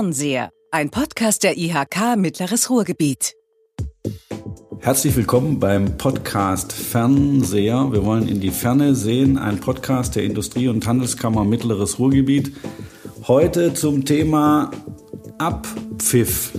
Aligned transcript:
Fernseher, 0.00 0.48
ein 0.70 0.88
Podcast 0.88 1.44
der 1.44 1.58
IHK 1.58 2.16
Mittleres 2.16 2.70
Ruhrgebiet. 2.70 3.34
Herzlich 4.78 5.14
willkommen 5.14 5.60
beim 5.60 5.98
Podcast 5.98 6.72
Fernseher. 6.72 7.92
Wir 7.92 8.02
wollen 8.06 8.26
in 8.26 8.40
die 8.40 8.48
Ferne 8.48 8.94
sehen, 8.94 9.36
ein 9.36 9.60
Podcast 9.60 10.16
der 10.16 10.24
Industrie- 10.24 10.68
und 10.68 10.86
Handelskammer 10.86 11.44
Mittleres 11.44 11.98
Ruhrgebiet. 11.98 12.56
Heute 13.28 13.74
zum 13.74 14.06
Thema 14.06 14.70
Abpfiff. 15.36 16.52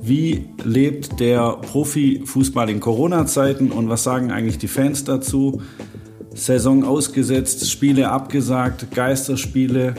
Wie 0.00 0.48
lebt 0.64 1.20
der 1.20 1.52
Profifußball 1.52 2.68
in 2.70 2.80
Corona-Zeiten 2.80 3.70
und 3.70 3.88
was 3.88 4.02
sagen 4.02 4.32
eigentlich 4.32 4.58
die 4.58 4.66
Fans 4.66 5.04
dazu? 5.04 5.62
Saison 6.34 6.82
ausgesetzt, 6.82 7.70
Spiele 7.70 8.10
abgesagt, 8.10 8.92
Geisterspiele. 8.96 9.94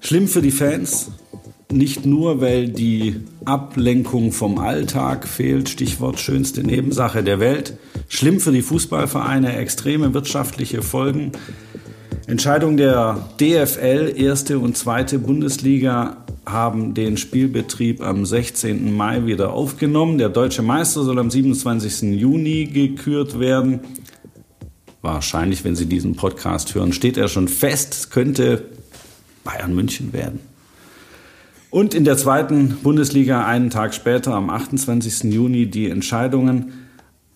Schlimm 0.00 0.26
für 0.26 0.42
die 0.42 0.50
Fans, 0.50 1.12
nicht 1.72 2.06
nur, 2.06 2.40
weil 2.40 2.68
die 2.68 3.16
Ablenkung 3.44 4.32
vom 4.32 4.58
Alltag 4.58 5.26
fehlt, 5.26 5.68
Stichwort 5.68 6.20
schönste 6.20 6.62
Nebensache 6.62 7.22
der 7.22 7.40
Welt. 7.40 7.78
Schlimm 8.08 8.40
für 8.40 8.52
die 8.52 8.62
Fußballvereine, 8.62 9.56
extreme 9.56 10.14
wirtschaftliche 10.14 10.82
Folgen. 10.82 11.32
Entscheidung 12.26 12.76
der 12.76 13.28
DFL, 13.40 14.14
erste 14.16 14.58
und 14.58 14.76
zweite 14.76 15.18
Bundesliga, 15.18 16.18
haben 16.46 16.94
den 16.94 17.16
Spielbetrieb 17.16 18.02
am 18.02 18.26
16. 18.26 18.94
Mai 18.94 19.26
wieder 19.26 19.52
aufgenommen. 19.52 20.18
Der 20.18 20.28
deutsche 20.28 20.62
Meister 20.62 21.04
soll 21.04 21.18
am 21.18 21.30
27. 21.30 22.18
Juni 22.18 22.66
gekürt 22.66 23.38
werden. 23.38 23.80
Wahrscheinlich, 25.02 25.64
wenn 25.64 25.76
Sie 25.76 25.86
diesen 25.86 26.14
Podcast 26.14 26.74
hören, 26.74 26.92
steht 26.92 27.16
er 27.16 27.28
schon 27.28 27.48
fest, 27.48 28.10
könnte 28.10 28.64
Bayern 29.44 29.74
München 29.74 30.12
werden. 30.12 30.40
Und 31.72 31.94
in 31.94 32.04
der 32.04 32.18
zweiten 32.18 32.76
Bundesliga 32.82 33.46
einen 33.46 33.70
Tag 33.70 33.94
später, 33.94 34.34
am 34.34 34.50
28. 34.50 35.32
Juni, 35.32 35.70
die 35.70 35.88
Entscheidungen. 35.88 36.74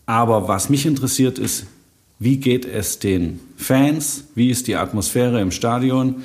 Aber 0.05 0.47
was 0.47 0.69
mich 0.69 0.84
interessiert 0.84 1.39
ist, 1.39 1.65
wie 2.19 2.37
geht 2.37 2.67
es 2.67 2.98
den 2.98 3.41
Fans? 3.57 4.25
Wie 4.34 4.51
ist 4.51 4.67
die 4.67 4.77
Atmosphäre 4.77 5.41
im 5.41 5.53
Stadion? 5.53 6.17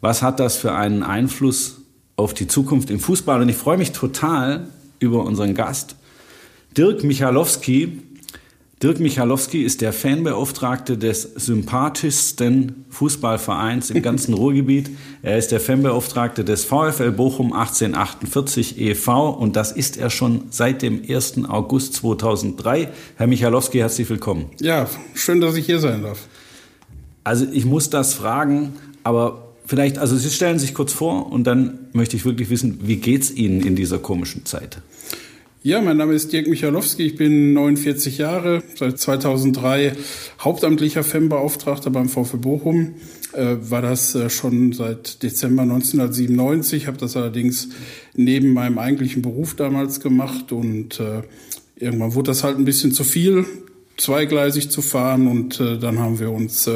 Was 0.00 0.22
hat 0.22 0.38
das 0.38 0.56
für 0.56 0.72
einen 0.76 1.02
Einfluss 1.02 1.80
auf 2.14 2.32
die 2.32 2.46
Zukunft 2.46 2.90
im 2.90 3.00
Fußball? 3.00 3.42
Und 3.42 3.48
ich 3.48 3.56
freue 3.56 3.76
mich 3.76 3.90
total 3.90 4.68
über 5.00 5.24
unseren 5.24 5.56
Gast, 5.56 5.96
Dirk 6.76 7.02
Michalowski, 7.02 8.02
Dirk 8.82 9.00
Michalowski 9.00 9.64
ist 9.64 9.80
der 9.80 9.92
Fanbeauftragte 9.92 10.96
des 10.96 11.22
sympathischsten 11.22 12.84
Fußballvereins 12.90 13.90
im 13.90 14.02
ganzen 14.02 14.34
Ruhrgebiet. 14.34 14.90
Er 15.20 15.36
ist 15.36 15.50
der 15.50 15.58
Fanbeauftragte 15.58 16.44
des 16.44 16.64
VfL 16.64 17.10
Bochum 17.10 17.52
1848 17.52 18.78
e.V. 18.78 19.30
und 19.30 19.56
das 19.56 19.72
ist 19.72 19.96
er 19.96 20.10
schon 20.10 20.44
seit 20.50 20.82
dem 20.82 21.02
1. 21.08 21.44
August 21.48 21.94
2003. 21.94 22.88
Herr 23.16 23.26
Michalowski, 23.26 23.78
herzlich 23.78 24.08
willkommen. 24.08 24.46
Ja, 24.60 24.88
schön, 25.12 25.40
dass 25.40 25.56
ich 25.56 25.66
hier 25.66 25.80
sein 25.80 26.04
darf. 26.04 26.28
Also 27.24 27.46
ich 27.50 27.64
muss 27.64 27.90
das 27.90 28.14
fragen, 28.14 28.74
aber 29.02 29.54
vielleicht, 29.66 29.98
also 29.98 30.16
Sie 30.16 30.30
stellen 30.30 30.60
sich 30.60 30.72
kurz 30.72 30.92
vor 30.92 31.32
und 31.32 31.48
dann 31.48 31.88
möchte 31.94 32.14
ich 32.14 32.24
wirklich 32.24 32.48
wissen, 32.48 32.78
wie 32.84 32.98
geht's 32.98 33.32
Ihnen 33.32 33.60
in 33.60 33.74
dieser 33.74 33.98
komischen 33.98 34.44
Zeit? 34.44 34.78
Ja, 35.64 35.80
mein 35.80 35.96
Name 35.96 36.14
ist 36.14 36.32
Dirk 36.32 36.46
Michalowski, 36.46 37.02
ich 37.02 37.16
bin 37.16 37.52
49 37.52 38.18
Jahre, 38.18 38.62
seit 38.76 39.00
2003 39.00 39.92
hauptamtlicher 40.38 41.02
FEM-Beauftragter 41.02 41.90
beim 41.90 42.08
VfB 42.08 42.36
Bochum. 42.36 42.94
Äh, 43.32 43.56
war 43.62 43.82
das 43.82 44.14
äh, 44.14 44.30
schon 44.30 44.72
seit 44.72 45.20
Dezember 45.24 45.62
1997, 45.62 46.86
habe 46.86 46.98
das 46.98 47.16
allerdings 47.16 47.70
neben 48.14 48.52
meinem 48.52 48.78
eigentlichen 48.78 49.20
Beruf 49.20 49.56
damals 49.56 49.98
gemacht 49.98 50.52
und 50.52 51.00
äh, 51.00 51.22
irgendwann 51.74 52.14
wurde 52.14 52.30
das 52.30 52.44
halt 52.44 52.56
ein 52.56 52.64
bisschen 52.64 52.92
zu 52.92 53.02
viel, 53.02 53.44
zweigleisig 53.96 54.70
zu 54.70 54.80
fahren 54.80 55.26
und 55.26 55.58
äh, 55.58 55.76
dann 55.76 55.98
haben 55.98 56.20
wir 56.20 56.30
uns 56.30 56.70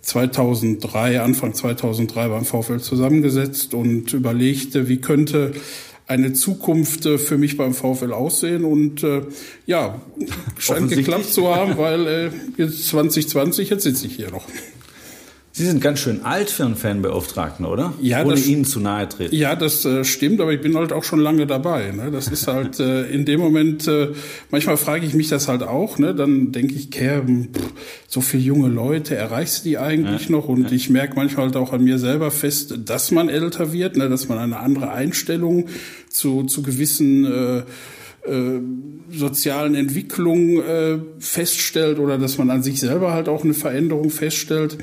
2003, 0.00 1.12
äh, 1.12 1.18
Anfang 1.18 1.52
2003 1.52 2.28
beim 2.28 2.46
VfL 2.46 2.80
zusammengesetzt 2.80 3.74
und 3.74 4.14
überlegte, 4.14 4.88
wie 4.88 4.96
könnte 5.02 5.52
eine 6.08 6.32
Zukunft 6.32 7.06
äh, 7.06 7.18
für 7.18 7.38
mich 7.38 7.56
beim 7.56 7.74
VfL 7.74 8.12
aussehen. 8.12 8.64
Und 8.64 9.04
äh, 9.04 9.22
ja, 9.66 10.00
scheint 10.58 10.90
geklappt 10.90 11.32
zu 11.32 11.54
haben, 11.54 11.76
weil 11.76 12.06
äh, 12.06 12.30
jetzt 12.56 12.88
2020, 12.88 13.70
jetzt 13.70 13.84
sitze 13.84 14.06
ich 14.06 14.16
hier 14.16 14.30
noch. 14.30 14.44
Sie 15.58 15.66
sind 15.66 15.80
ganz 15.80 15.98
schön 15.98 16.22
alt 16.22 16.50
für 16.50 16.64
einen 16.64 16.76
Fanbeauftragten, 16.76 17.66
oder? 17.66 17.92
Ja, 18.00 18.22
Ohne 18.22 18.36
das, 18.36 18.46
Ihnen 18.46 18.64
zu 18.64 18.78
nahe 18.78 19.08
treten. 19.08 19.34
Ja, 19.34 19.56
das 19.56 19.84
äh, 19.84 20.04
stimmt, 20.04 20.40
aber 20.40 20.52
ich 20.52 20.60
bin 20.60 20.76
halt 20.76 20.92
auch 20.92 21.02
schon 21.02 21.18
lange 21.18 21.48
dabei. 21.48 21.90
Ne? 21.90 22.12
Das 22.12 22.28
ist 22.28 22.46
halt 22.46 22.78
äh, 22.78 23.10
in 23.10 23.24
dem 23.24 23.40
Moment, 23.40 23.88
äh, 23.88 24.12
manchmal 24.52 24.76
frage 24.76 25.04
ich 25.04 25.14
mich 25.14 25.30
das 25.30 25.48
halt 25.48 25.64
auch, 25.64 25.98
ne? 25.98 26.14
dann 26.14 26.52
denke 26.52 26.76
ich, 26.76 26.92
Kerr, 26.92 27.26
so 28.06 28.20
viele 28.20 28.44
junge 28.44 28.68
Leute, 28.68 29.16
erreichst 29.16 29.64
du 29.64 29.70
die 29.70 29.78
eigentlich 29.78 30.28
ja, 30.28 30.36
noch? 30.36 30.46
Und 30.48 30.70
ja. 30.70 30.70
ich 30.70 30.90
merke 30.90 31.16
manchmal 31.16 31.46
halt 31.46 31.56
auch 31.56 31.72
an 31.72 31.82
mir 31.82 31.98
selber 31.98 32.30
fest, 32.30 32.78
dass 32.84 33.10
man 33.10 33.28
älter 33.28 33.72
wird, 33.72 33.96
ne? 33.96 34.08
dass 34.08 34.28
man 34.28 34.38
eine 34.38 34.60
andere 34.60 34.92
Einstellung 34.92 35.66
zu, 36.08 36.44
zu 36.44 36.62
gewissen 36.62 37.24
äh, 37.24 37.62
äh, 38.28 38.60
sozialen 39.10 39.74
Entwicklungen 39.74 40.60
äh, 40.60 40.98
feststellt 41.18 41.98
oder 41.98 42.16
dass 42.16 42.38
man 42.38 42.50
an 42.50 42.62
sich 42.62 42.78
selber 42.78 43.12
halt 43.12 43.28
auch 43.28 43.42
eine 43.42 43.54
Veränderung 43.54 44.10
feststellt. 44.10 44.78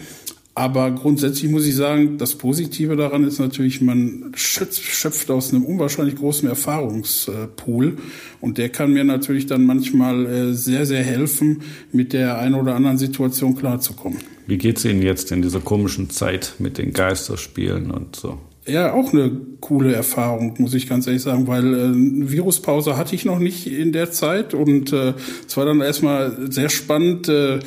Aber 0.57 0.89
grundsätzlich 0.91 1.51
muss 1.51 1.67
ich 1.67 1.75
sagen, 1.75 2.17
das 2.17 2.35
Positive 2.35 2.95
daran 2.95 3.25
ist 3.25 3.39
natürlich, 3.39 3.81
man 3.81 4.31
schöpft 4.35 5.29
aus 5.29 5.53
einem 5.53 5.65
unwahrscheinlich 5.65 6.15
großen 6.15 6.47
Erfahrungspool. 6.47 7.97
Und 8.39 8.57
der 8.57 8.69
kann 8.69 8.93
mir 8.93 9.03
natürlich 9.03 9.47
dann 9.47 9.65
manchmal 9.65 10.25
äh, 10.25 10.53
sehr, 10.53 10.85
sehr 10.85 11.03
helfen, 11.03 11.61
mit 11.91 12.13
der 12.13 12.39
einen 12.39 12.55
oder 12.55 12.73
anderen 12.73 12.97
Situation 12.97 13.57
klarzukommen. 13.57 14.19
Wie 14.47 14.57
geht's 14.57 14.85
Ihnen 14.85 15.01
jetzt 15.01 15.33
in 15.33 15.41
dieser 15.41 15.59
komischen 15.59 16.09
Zeit 16.09 16.55
mit 16.59 16.77
den 16.77 16.93
Geisterspielen 16.93 17.91
und 17.91 18.15
so? 18.15 18.37
Ja, 18.65 18.93
auch 18.93 19.11
eine 19.11 19.31
coole 19.59 19.93
Erfahrung, 19.93 20.55
muss 20.57 20.73
ich 20.73 20.87
ganz 20.87 21.05
ehrlich 21.05 21.21
sagen, 21.21 21.47
weil 21.47 21.73
äh, 21.73 22.31
Viruspause 22.31 22.97
hatte 22.97 23.13
ich 23.13 23.25
noch 23.25 23.39
nicht 23.39 23.67
in 23.67 23.91
der 23.91 24.09
Zeit 24.09 24.53
und 24.53 24.93
äh, 24.93 25.13
es 25.45 25.57
war 25.57 25.65
dann 25.65 25.81
erstmal 25.81 26.51
sehr 26.51 26.69
spannend. 26.69 27.27
Äh, 27.27 27.59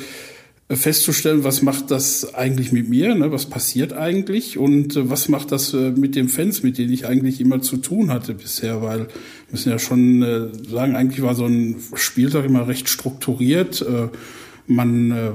festzustellen, 0.75 1.43
was 1.43 1.63
macht 1.63 1.89
das 1.89 2.35
eigentlich 2.35 2.71
mit 2.71 2.89
mir, 2.89 3.15
ne? 3.15 3.31
was 3.31 3.47
passiert 3.47 3.93
eigentlich 3.93 4.57
und 4.57 4.95
äh, 4.95 5.09
was 5.09 5.27
macht 5.27 5.51
das 5.51 5.73
äh, 5.73 5.91
mit 5.91 6.15
den 6.15 6.29
Fans, 6.29 6.61
mit 6.61 6.77
denen 6.77 6.93
ich 6.93 7.07
eigentlich 7.07 7.41
immer 7.41 7.61
zu 7.61 7.77
tun 7.77 8.11
hatte 8.11 8.35
bisher, 8.35 8.81
weil 8.81 8.99
wir 8.99 9.07
müssen 9.51 9.69
ja 9.71 9.79
schon 9.79 10.21
äh, 10.21 10.49
sagen, 10.69 10.95
eigentlich 10.95 11.23
war 11.23 11.33
so 11.33 11.45
ein 11.45 11.77
Spieltag 11.95 12.45
immer 12.45 12.67
recht 12.67 12.87
strukturiert. 12.87 13.81
Äh, 13.81 14.09
man 14.67 15.11
äh, 15.11 15.31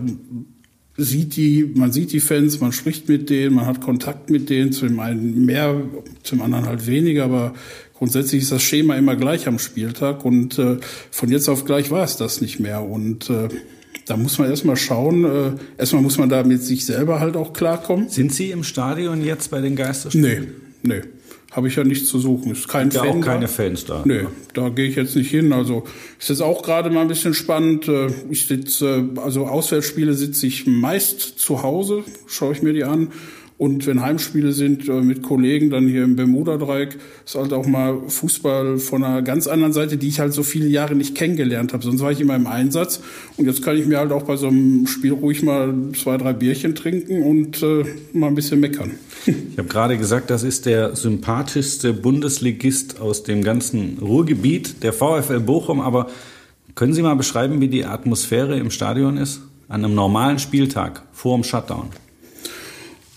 sieht 0.96 1.34
die, 1.34 1.68
man 1.74 1.90
sieht 1.90 2.12
die 2.12 2.20
Fans, 2.20 2.60
man 2.60 2.70
spricht 2.70 3.08
mit 3.08 3.28
denen, 3.28 3.56
man 3.56 3.66
hat 3.66 3.80
Kontakt 3.80 4.30
mit 4.30 4.50
denen, 4.50 4.70
zu 4.70 4.86
dem 4.86 5.00
einen 5.00 5.44
mehr, 5.44 5.82
zum 6.22 6.42
anderen 6.42 6.66
halt 6.66 6.86
weniger, 6.86 7.24
aber 7.24 7.54
grundsätzlich 7.92 8.42
ist 8.42 8.52
das 8.52 8.62
Schema 8.62 8.94
immer 8.94 9.16
gleich 9.16 9.48
am 9.48 9.58
Spieltag 9.58 10.24
und 10.24 10.60
äh, 10.60 10.76
von 11.10 11.28
jetzt 11.28 11.48
auf 11.48 11.64
gleich 11.64 11.90
war 11.90 12.04
es 12.04 12.16
das 12.16 12.40
nicht 12.40 12.60
mehr 12.60 12.84
und 12.84 13.28
da 14.06 14.16
muss 14.16 14.38
man 14.38 14.50
erstmal 14.50 14.76
schauen, 14.76 15.24
äh, 15.24 15.52
erstmal 15.78 16.02
muss 16.02 16.18
man 16.18 16.28
da 16.28 16.42
mit 16.42 16.62
sich 16.62 16.84
selber 16.84 17.20
halt 17.20 17.36
auch 17.36 17.52
klarkommen. 17.52 18.08
Sind 18.08 18.32
Sie 18.32 18.50
im 18.50 18.64
Stadion 18.64 19.24
jetzt 19.24 19.50
bei 19.50 19.60
den 19.60 19.76
Geisterspielen? 19.76 20.52
Nee, 20.82 20.96
nee. 20.96 21.02
Habe 21.52 21.68
ich 21.68 21.76
ja 21.76 21.84
nichts 21.84 22.08
zu 22.08 22.18
suchen. 22.18 22.50
Ist 22.50 22.66
kein 22.66 22.90
ja 22.90 23.04
Fan 23.04 23.18
auch 23.18 23.20
keine 23.24 23.42
da. 23.42 23.46
Fans 23.46 23.84
da. 23.84 24.02
Nee, 24.04 24.26
da 24.54 24.70
gehe 24.70 24.88
ich 24.88 24.96
jetzt 24.96 25.14
nicht 25.14 25.30
hin. 25.30 25.52
Also 25.52 25.84
ist 26.18 26.28
jetzt 26.28 26.42
auch 26.42 26.62
gerade 26.64 26.90
mal 26.90 27.02
ein 27.02 27.08
bisschen 27.08 27.32
spannend. 27.32 27.86
Äh, 27.86 28.08
ich 28.28 28.48
sitze, 28.48 29.08
also 29.16 29.46
Auswärtsspiele 29.46 30.14
sitze 30.14 30.48
ich 30.48 30.66
meist 30.66 31.20
zu 31.20 31.62
Hause, 31.62 32.02
schaue 32.26 32.52
ich 32.54 32.62
mir 32.62 32.72
die 32.72 32.82
an 32.84 33.12
und 33.56 33.86
wenn 33.86 34.00
Heimspiele 34.02 34.52
sind 34.52 34.88
äh, 34.88 35.00
mit 35.00 35.22
Kollegen, 35.22 35.70
dann 35.70 35.86
hier 35.86 36.02
im 36.02 36.16
Bermuda-Dreieck, 36.16 36.98
ist 37.24 37.36
halt 37.36 37.52
auch 37.52 37.66
mal 37.66 38.00
Fußball 38.08 38.78
von 38.78 39.04
einer 39.04 39.22
ganz 39.22 39.46
anderen 39.46 39.72
Seite, 39.72 39.96
die 39.96 40.08
ich 40.08 40.18
halt 40.18 40.32
so 40.32 40.42
viele 40.42 40.66
Jahre 40.66 40.96
nicht 40.96 41.14
kennengelernt 41.14 41.72
habe. 41.72 41.84
Sonst 41.84 42.02
war 42.02 42.10
ich 42.10 42.20
immer 42.20 42.34
im 42.34 42.48
Einsatz. 42.48 43.00
Und 43.36 43.46
jetzt 43.46 43.62
kann 43.62 43.76
ich 43.76 43.86
mir 43.86 43.98
halt 43.98 44.10
auch 44.10 44.24
bei 44.24 44.36
so 44.36 44.48
einem 44.48 44.88
Spiel 44.88 45.12
ruhig 45.12 45.44
mal 45.44 45.72
zwei, 45.96 46.16
drei 46.16 46.32
Bierchen 46.32 46.74
trinken 46.74 47.22
und 47.22 47.62
äh, 47.62 47.84
mal 48.12 48.28
ein 48.28 48.34
bisschen 48.34 48.60
meckern. 48.60 48.92
Ich 49.54 49.58
habe 49.58 49.68
gerade 49.68 49.96
gesagt, 49.96 50.30
das 50.30 50.42
ist 50.42 50.66
der 50.66 50.96
sympathischste 50.96 51.94
Bundesligist 51.94 53.00
aus 53.00 53.22
dem 53.22 53.44
ganzen 53.44 53.98
Ruhrgebiet, 53.98 54.82
der 54.82 54.92
VfL 54.92 55.40
Bochum. 55.40 55.80
Aber 55.80 56.08
können 56.74 56.92
Sie 56.92 57.02
mal 57.02 57.14
beschreiben, 57.14 57.60
wie 57.60 57.68
die 57.68 57.84
Atmosphäre 57.84 58.58
im 58.58 58.70
Stadion 58.70 59.16
ist? 59.16 59.40
An 59.68 59.84
einem 59.84 59.94
normalen 59.94 60.40
Spieltag 60.40 61.04
vor 61.12 61.36
dem 61.36 61.44
Shutdown. 61.44 61.90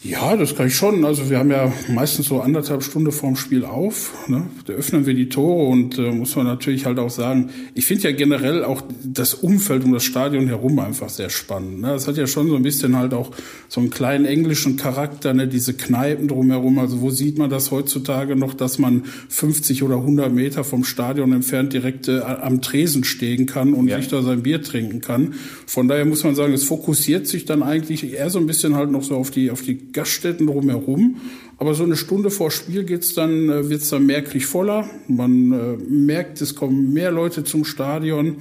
Ja, 0.03 0.35
das 0.35 0.55
kann 0.55 0.67
ich 0.67 0.75
schon. 0.75 1.03
Also 1.05 1.29
wir 1.31 1.39
haben 1.39 1.49
ja 1.49 1.73
meistens 1.89 2.27
so 2.27 2.39
anderthalb 2.39 2.83
Stunden 2.83 3.11
vorm 3.11 3.35
Spiel 3.35 3.65
auf. 3.65 4.13
Ne? 4.27 4.45
Da 4.65 4.73
öffnen 4.73 5.07
wir 5.07 5.15
die 5.15 5.27
Tore 5.27 5.67
und 5.69 5.97
äh, 5.97 6.11
muss 6.11 6.35
man 6.35 6.45
natürlich 6.45 6.85
halt 6.85 6.99
auch 6.99 7.09
sagen, 7.09 7.49
ich 7.73 7.85
finde 7.85 8.03
ja 8.03 8.11
generell 8.11 8.63
auch 8.63 8.83
das 9.03 9.33
Umfeld 9.33 9.83
um 9.83 9.93
das 9.93 10.03
Stadion 10.03 10.47
herum 10.47 10.77
einfach 10.77 11.09
sehr 11.09 11.31
spannend. 11.31 11.81
Ne? 11.81 11.87
Das 11.87 12.07
hat 12.07 12.15
ja 12.15 12.27
schon 12.27 12.47
so 12.47 12.55
ein 12.55 12.61
bisschen 12.61 12.95
halt 12.95 13.15
auch 13.15 13.31
so 13.69 13.81
einen 13.81 13.89
kleinen 13.89 14.25
englischen 14.25 14.77
Charakter, 14.77 15.33
ne? 15.33 15.47
diese 15.47 15.73
Kneipen 15.73 16.27
drumherum. 16.27 16.77
Also 16.77 17.01
wo 17.01 17.09
sieht 17.09 17.39
man 17.39 17.49
das 17.49 17.71
heutzutage 17.71 18.35
noch, 18.35 18.53
dass 18.53 18.77
man 18.77 19.03
50 19.29 19.81
oder 19.81 19.95
100 19.95 20.31
Meter 20.31 20.63
vom 20.63 20.83
Stadion 20.83 21.33
entfernt 21.33 21.73
direkt 21.73 22.07
äh, 22.07 22.19
am 22.19 22.61
Tresen 22.61 23.03
stehen 23.03 23.47
kann 23.47 23.73
und 23.73 23.87
ja. 23.87 23.97
sich 23.97 24.09
da 24.09 24.21
sein 24.21 24.43
Bier 24.43 24.61
trinken 24.61 25.01
kann. 25.01 25.33
Von 25.65 25.87
daher 25.87 26.05
muss 26.05 26.23
man 26.23 26.35
sagen, 26.35 26.53
es 26.53 26.65
fokussiert 26.65 27.25
sich 27.25 27.45
dann 27.45 27.63
eigentlich 27.63 28.13
eher 28.13 28.29
so 28.29 28.37
ein 28.37 28.45
bisschen 28.45 28.75
halt 28.75 28.91
noch 28.91 29.03
so 29.03 29.15
auf 29.15 29.31
die, 29.31 29.49
auf 29.49 29.63
die 29.63 29.87
Gaststätten 29.97 30.47
drumherum. 30.47 31.17
Aber 31.57 31.73
so 31.73 31.83
eine 31.83 31.95
Stunde 31.95 32.29
vor 32.29 32.51
Spiel 32.51 32.83
geht's 32.83 33.13
dann, 33.15 33.49
äh, 33.49 33.69
wird's 33.69 33.89
dann 33.89 34.05
merklich 34.05 34.45
voller. 34.45 34.87
Man 35.07 35.51
äh, 35.51 35.77
merkt, 35.89 36.39
es 36.41 36.53
kommen 36.53 36.93
mehr 36.93 37.11
Leute 37.11 37.43
zum 37.43 37.65
Stadion. 37.65 38.35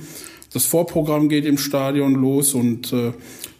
Das 0.52 0.66
Vorprogramm 0.66 1.28
geht 1.28 1.46
im 1.46 1.58
Stadion 1.58 2.14
los 2.14 2.54
und 2.54 2.92
äh, 2.92 3.12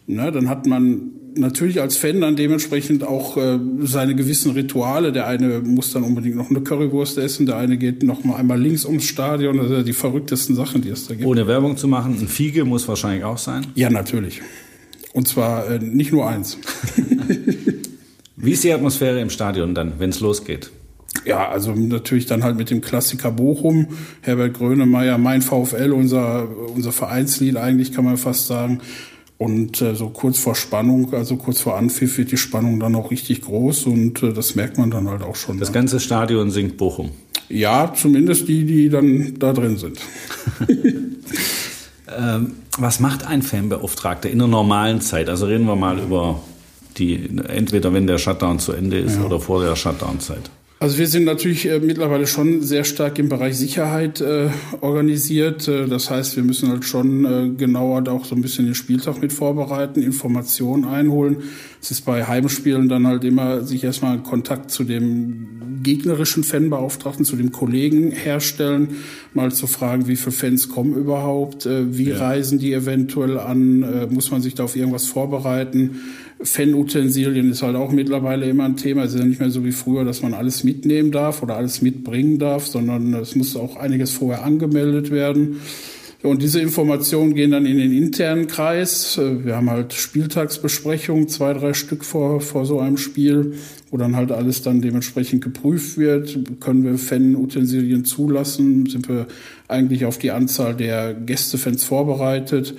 na, 0.06 0.31
dann 0.31 0.48
hat 0.48 0.66
man 0.66 1.10
natürlich 1.34 1.81
als 1.81 1.96
Fan 1.96 2.20
dann 2.20 2.37
dementsprechend 2.37 3.02
auch 3.02 3.37
äh, 3.37 3.58
seine 3.82 4.14
gewissen 4.14 4.52
Rituale. 4.52 5.12
Der 5.12 5.26
eine 5.26 5.60
muss 5.60 5.92
dann 5.92 6.02
unbedingt 6.02 6.37
noch 6.37 6.50
eine 6.50 6.60
Currywurst 6.60 7.19
essen, 7.19 7.46
der 7.46 7.56
eine 7.56 7.76
geht 7.78 8.02
noch 8.02 8.25
mal 8.25 8.37
einmal 8.37 8.60
links 8.60 8.84
ums 8.84 9.04
Stadion. 9.04 9.58
Also 9.58 9.82
die 9.82 9.92
verrücktesten 9.92 10.54
Sachen, 10.54 10.82
die 10.82 10.90
es 10.90 11.08
da 11.08 11.14
gibt. 11.14 11.26
Ohne 11.26 11.46
Werbung 11.46 11.76
zu 11.76 11.88
machen, 11.88 12.16
ein 12.20 12.28
Fiege 12.28 12.64
muss 12.64 12.87
wahrscheinlich 12.88 13.25
auch 13.25 13.38
sein. 13.38 13.66
Ja, 13.75 13.90
natürlich. 13.90 14.42
Und 15.12 15.28
zwar 15.28 15.70
äh, 15.70 15.78
nicht 15.78 16.12
nur 16.12 16.28
eins. 16.28 16.58
Wie 18.36 18.52
ist 18.52 18.64
die 18.64 18.72
Atmosphäre 18.72 19.20
im 19.20 19.30
Stadion 19.30 19.74
dann, 19.74 19.94
wenn 19.98 20.10
es 20.10 20.20
losgeht? 20.20 20.70
Ja, 21.24 21.48
also 21.48 21.72
natürlich 21.72 22.26
dann 22.26 22.44
halt 22.44 22.56
mit 22.56 22.70
dem 22.70 22.82
Klassiker 22.82 23.30
Bochum, 23.30 23.88
Herbert 24.20 24.54
Grönemeyer, 24.54 25.16
mein 25.16 25.40
VfL, 25.40 25.92
unser, 25.92 26.46
unser 26.74 26.92
Vereinslied 26.92 27.56
eigentlich 27.56 27.92
kann 27.92 28.04
man 28.04 28.18
fast 28.18 28.46
sagen. 28.46 28.80
Und 29.38 29.82
äh, 29.82 29.94
so 29.94 30.08
kurz 30.08 30.38
vor 30.38 30.54
Spannung, 30.54 31.12
also 31.12 31.36
kurz 31.36 31.60
vor 31.60 31.76
Anpfiff 31.76 32.16
wird 32.16 32.32
die 32.32 32.38
Spannung 32.38 32.80
dann 32.80 32.94
auch 32.94 33.10
richtig 33.10 33.42
groß 33.42 33.84
und 33.84 34.22
äh, 34.22 34.32
das 34.32 34.54
merkt 34.54 34.78
man 34.78 34.90
dann 34.90 35.08
halt 35.08 35.22
auch 35.22 35.36
schon. 35.36 35.58
Das 35.58 35.68
ja. 35.68 35.74
ganze 35.74 36.00
Stadion 36.00 36.50
singt 36.50 36.78
Bochum. 36.78 37.10
Ja, 37.48 37.92
zumindest 37.94 38.48
die, 38.48 38.64
die 38.64 38.88
dann 38.88 39.34
da 39.38 39.52
drin 39.52 39.76
sind. 39.76 39.98
ähm, 42.18 42.52
was 42.78 42.98
macht 43.00 43.26
ein 43.26 43.42
Fanbeauftragter 43.42 44.30
in 44.30 44.40
einer 44.40 44.48
normalen 44.48 45.00
Zeit? 45.00 45.28
Also 45.28 45.46
reden 45.46 45.66
wir 45.66 45.76
mal 45.76 45.98
über 45.98 46.40
die, 46.98 47.28
entweder 47.48 47.93
wenn 47.93 48.06
der 48.06 48.19
Shutdown 48.19 48.58
zu 48.58 48.72
Ende 48.72 48.98
ist 48.98 49.16
ja. 49.16 49.25
oder 49.25 49.40
vor 49.40 49.62
der 49.62 49.76
Shutdown-Zeit. 49.76 50.50
Also 50.78 50.98
wir 50.98 51.06
sind 51.06 51.25
natürlich 51.25 51.66
äh, 51.66 51.78
mittlerweile 51.78 52.26
schon 52.26 52.60
sehr 52.60 52.84
stark 52.84 53.19
im 53.19 53.31
Bereich 53.31 53.56
Sicherheit 53.56 54.20
äh, 54.20 54.50
organisiert. 54.82 55.66
Äh, 55.69 55.87
das 55.87 56.10
heißt, 56.10 56.37
wir 56.37 56.44
müssen 56.44 56.69
halt 56.69 56.84
schon 56.84 57.25
äh, 57.25 57.48
genauer 57.56 58.06
auch 58.08 58.26
so 58.26 58.34
ein 58.34 58.43
bisschen 58.43 58.66
den 58.66 58.75
Spieltag 58.75 59.22
mit 59.22 59.32
vorbereiten, 59.32 60.02
Informationen 60.02 60.84
einholen. 60.84 61.38
Es 61.81 61.90
ist 61.90 62.02
bei 62.02 62.26
Heimspielen 62.26 62.90
dann 62.90 63.06
halt 63.06 63.25
immer 63.25 63.62
sich 63.62 63.84
erstmal 63.84 64.19
Kontakt 64.19 64.70
zu 64.70 64.84
dem 64.84 65.82
gegnerischen 65.82 66.44
Fanbeauftragten, 66.44 67.25
zu 67.25 67.37
dem 67.37 67.52
Kollegen 67.52 68.10
herstellen, 68.10 68.96
mal 69.32 69.52
zu 69.52 69.66
fragen, 69.66 70.08
wie 70.08 70.16
viele 70.16 70.32
Fans 70.32 70.69
kommen 70.69 70.94
überhaupt, 70.94 71.64
äh, 71.64 71.96
wie 71.96 72.10
ja. 72.10 72.19
reisen 72.19 72.58
die 72.58 72.75
eventuell 72.75 73.38
an, 73.38 73.82
äh, 73.82 74.06
muss 74.08 74.31
man 74.31 74.42
sich 74.42 74.54
da 74.54 74.64
auf 74.64 74.76
irgendwas 74.76 75.06
vorbereiten 75.06 76.00
Fan-Utensilien 76.40 77.50
ist 77.50 77.62
halt 77.62 77.76
auch 77.76 77.92
mittlerweile 77.92 78.46
immer 78.46 78.64
ein 78.64 78.76
Thema. 78.76 79.04
Es 79.04 79.14
ist 79.14 79.20
ja 79.20 79.26
nicht 79.26 79.40
mehr 79.40 79.50
so 79.50 79.64
wie 79.64 79.72
früher, 79.72 80.04
dass 80.04 80.22
man 80.22 80.34
alles 80.34 80.64
mitnehmen 80.64 81.10
darf 81.10 81.42
oder 81.42 81.56
alles 81.56 81.80
mitbringen 81.80 82.38
darf, 82.38 82.66
sondern 82.66 83.14
es 83.14 83.34
muss 83.36 83.56
auch 83.56 83.76
einiges 83.76 84.12
vorher 84.12 84.44
angemeldet 84.44 85.10
werden. 85.10 85.60
Und 86.22 86.42
diese 86.42 86.60
Informationen 86.60 87.34
gehen 87.34 87.52
dann 87.52 87.66
in 87.66 87.78
den 87.78 87.92
internen 87.92 88.48
Kreis. 88.48 89.18
Wir 89.18 89.56
haben 89.56 89.70
halt 89.70 89.92
Spieltagsbesprechungen, 89.92 91.28
zwei, 91.28 91.52
drei 91.52 91.72
Stück 91.72 92.04
vor, 92.04 92.40
vor 92.40 92.66
so 92.66 92.80
einem 92.80 92.96
Spiel, 92.96 93.54
wo 93.90 93.96
dann 93.96 94.16
halt 94.16 94.32
alles 94.32 94.62
dann 94.62 94.80
dementsprechend 94.80 95.44
geprüft 95.44 95.98
wird. 95.98 96.38
Können 96.60 96.84
wir 96.84 96.98
Fan-Utensilien 96.98 98.04
zulassen? 98.04 98.86
Sind 98.86 99.08
wir 99.08 99.26
eigentlich 99.68 100.04
auf 100.04 100.18
die 100.18 100.32
Anzahl 100.32 100.74
der 100.74 101.14
Gästefans 101.14 101.84
vorbereitet? 101.84 102.74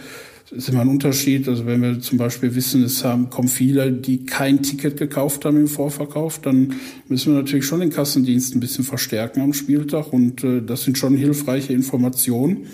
Das 0.50 0.60
ist 0.60 0.70
immer 0.70 0.82
ein 0.82 0.88
Unterschied. 0.88 1.48
Also 1.48 1.66
wenn 1.66 1.82
wir 1.82 2.00
zum 2.00 2.18
Beispiel 2.18 2.56
wissen, 2.56 2.84
es 2.84 3.04
haben, 3.04 3.30
kommen 3.30 3.50
viele, 3.50 3.92
die 3.92 4.26
kein 4.26 4.64
Ticket 4.64 4.98
gekauft 4.98 5.44
haben 5.44 5.58
im 5.58 5.68
Vorverkauf, 5.68 6.40
dann 6.40 6.76
müssen 7.10 7.34
wir 7.34 7.42
natürlich 7.42 7.66
schon 7.66 7.82
den 7.82 7.90
Kassendienst 7.90 8.56
ein 8.56 8.62
bisschen 8.62 8.86
verstärken 8.86 9.42
am 9.42 9.54
Spieltag. 9.54 10.14
Und 10.14 10.44
äh, 10.44 10.62
das 10.62 10.84
sind 10.84 10.98
schon 10.98 11.16
hilfreiche 11.16 11.74
Informationen. 11.74 12.68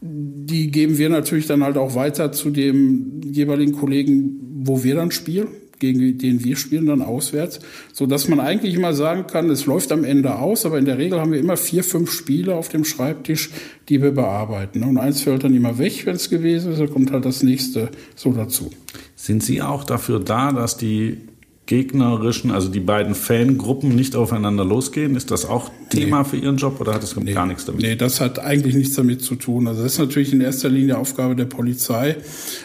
Die 0.00 0.72
geben 0.72 0.98
wir 0.98 1.08
natürlich 1.10 1.46
dann 1.46 1.62
halt 1.62 1.76
auch 1.76 1.94
weiter 1.94 2.32
zu 2.32 2.50
dem 2.50 3.20
jeweiligen 3.24 3.72
Kollegen, 3.72 4.40
wo 4.64 4.82
wir 4.82 4.96
dann 4.96 5.12
spielen 5.12 5.46
gegen 5.82 6.16
den 6.16 6.44
wir 6.44 6.56
spielen 6.56 6.86
dann 6.86 7.02
auswärts, 7.02 7.58
so 7.92 8.06
dass 8.06 8.28
man 8.28 8.38
eigentlich 8.38 8.74
immer 8.74 8.94
sagen 8.94 9.26
kann, 9.26 9.50
es 9.50 9.66
läuft 9.66 9.90
am 9.90 10.04
Ende 10.04 10.36
aus, 10.38 10.64
aber 10.64 10.78
in 10.78 10.84
der 10.84 10.96
Regel 10.96 11.20
haben 11.20 11.32
wir 11.32 11.40
immer 11.40 11.56
vier, 11.56 11.82
fünf 11.82 12.12
Spiele 12.12 12.54
auf 12.54 12.68
dem 12.68 12.84
Schreibtisch, 12.84 13.50
die 13.88 14.00
wir 14.00 14.12
bearbeiten. 14.12 14.84
Und 14.84 14.96
eins 14.96 15.22
fällt 15.22 15.42
dann 15.42 15.54
immer 15.54 15.78
weg, 15.78 16.06
wenn 16.06 16.14
es 16.14 16.30
gewesen 16.30 16.72
ist, 16.72 16.80
dann 16.80 16.90
kommt 16.90 17.10
halt 17.10 17.24
das 17.24 17.42
nächste 17.42 17.90
so 18.14 18.32
dazu. 18.32 18.70
Sind 19.16 19.42
Sie 19.42 19.60
auch 19.60 19.82
dafür 19.82 20.20
da, 20.20 20.52
dass 20.52 20.76
die 20.76 21.18
gegnerischen, 21.66 22.50
also 22.50 22.68
die 22.68 22.80
beiden 22.80 23.14
Fangruppen 23.14 23.94
nicht 23.94 24.16
aufeinander 24.16 24.64
losgehen? 24.64 25.14
Ist 25.14 25.30
das 25.30 25.44
auch 25.44 25.70
Thema 25.90 26.22
nee. 26.22 26.28
für 26.28 26.36
Ihren 26.36 26.56
Job 26.56 26.80
oder 26.80 26.94
hat 26.94 27.02
das 27.02 27.14
nee. 27.16 27.32
gar 27.32 27.46
nichts 27.46 27.64
damit? 27.64 27.82
Nee, 27.82 27.94
das 27.94 28.20
hat 28.20 28.40
eigentlich 28.40 28.74
nichts 28.74 28.94
damit 28.94 29.22
zu 29.22 29.36
tun. 29.36 29.68
Also 29.68 29.82
das 29.82 29.92
ist 29.92 29.98
natürlich 29.98 30.32
in 30.32 30.40
erster 30.40 30.68
Linie 30.68 30.98
Aufgabe 30.98 31.36
der 31.36 31.44
Polizei. 31.44 32.16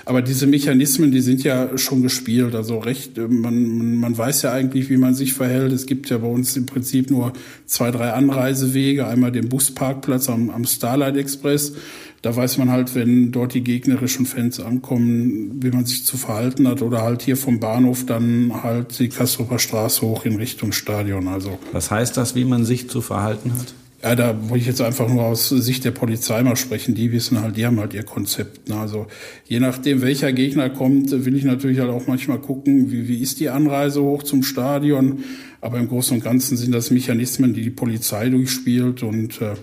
Aber 0.06 0.22
diese 0.22 0.48
Mechanismen, 0.48 1.12
die 1.12 1.22
sind 1.22 1.44
ja 1.44 1.78
schon 1.78 2.02
gespielt. 2.02 2.56
Also 2.56 2.80
recht, 2.80 3.18
man, 3.18 3.98
man 3.98 4.18
weiß 4.18 4.42
ja 4.42 4.52
eigentlich, 4.52 4.90
wie 4.90 4.98
man 4.98 5.14
sich 5.14 5.34
verhält. 5.34 5.72
Es 5.74 5.86
gibt 5.86 6.10
ja 6.10 6.18
bei 6.18 6.28
uns 6.28 6.58
im 6.58 6.66
Prinzip 6.66 7.12
nur 7.12 7.34
zwei, 7.66 7.92
drei 7.92 8.14
Anreisewege. 8.14 9.06
Einmal 9.06 9.32
den 9.32 9.48
Busparkplatz 9.48 10.28
am, 10.28 10.50
am 10.50 10.66
Starlight 10.66 11.18
Express 11.18 11.74
da 12.22 12.36
weiß 12.36 12.58
man 12.58 12.72
halt, 12.72 12.96
wenn 12.96 13.32
dort 13.32 13.54
die 13.54 13.64
gegnerischen 13.64 14.26
Fans 14.26 14.60
ankommen, 14.60 15.62
wie 15.62 15.70
man 15.70 15.86
sich 15.86 16.06
zu 16.06 16.18
verhalten 16.18 16.68
hat 16.68 16.82
oder 16.82 17.02
halt 17.02 17.22
hier 17.22 17.38
vom 17.38 17.60
Bahnhof 17.60 18.06
dann 18.06 18.64
halt 18.64 18.98
die 19.00 19.10
Kastroper 19.10 19.60
Straße 19.60 20.02
hoch 20.02 20.26
in 20.26 20.36
Richtung 20.36 20.72
Stadion. 20.72 21.28
Also. 21.28 21.60
Was 21.72 21.92
heißt 21.92 22.18
das, 22.18 22.36
wie 22.36 22.46
man 22.46 22.66
sich 22.66 22.90
zu 22.90 23.02
verhalten 23.02 23.54
hat? 23.54 23.74
Ja, 24.08 24.16
da 24.16 24.50
wollte 24.50 24.62
ich 24.62 24.68
jetzt 24.68 24.80
einfach 24.80 25.10
nur 25.10 25.26
aus 25.26 25.50
Sicht 25.50 25.84
der 25.84 25.92
Polizei 25.92 26.42
mal 26.42 26.56
sprechen. 26.56 26.96
Die 26.96 27.12
wissen 27.12 27.42
halt, 27.42 27.58
die 27.58 27.66
haben 27.66 27.78
halt 27.78 27.94
ihr 27.94 28.04
Konzept. 28.04 28.70
Ne? 28.70 28.78
Also 28.78 29.08
je 29.44 29.60
nachdem, 29.60 30.02
welcher 30.02 30.32
Gegner 30.32 30.70
kommt, 30.70 31.12
will 31.26 31.36
ich 31.36 31.44
natürlich 31.44 31.80
halt 31.80 31.90
auch 31.90 32.08
manchmal 32.08 32.40
gucken, 32.40 32.90
wie, 32.90 33.10
wie 33.10 33.22
ist 33.22 33.42
die 33.42 33.50
Anreise 33.50 34.02
hoch 34.02 34.24
zum 34.24 34.44
Stadion. 34.44 35.26
Aber 35.60 35.78
im 35.78 35.90
Großen 35.90 36.16
und 36.16 36.24
Ganzen 36.24 36.56
sind 36.56 36.72
das 36.72 36.90
Mechanismen, 36.90 37.54
die 37.54 37.64
die 37.64 37.70
Polizei 37.70 38.30
durchspielt. 38.30 39.04
Und 39.04 39.42
äh, 39.42 39.56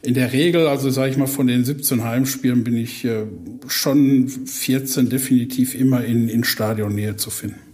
in 0.00 0.14
der 0.14 0.32
Regel, 0.32 0.66
also 0.66 0.88
sage 0.88 1.10
ich 1.10 1.18
mal, 1.18 1.26
von 1.26 1.46
den 1.46 1.66
17 1.66 2.02
Heimspielen 2.02 2.64
bin 2.64 2.78
ich 2.78 3.04
äh, 3.04 3.24
schon 3.68 4.28
14 4.28 5.10
definitiv 5.10 5.74
immer 5.74 6.02
in, 6.06 6.30
in 6.30 6.42
Stadionnähe 6.42 7.16
zu 7.16 7.28
finden. 7.28 7.69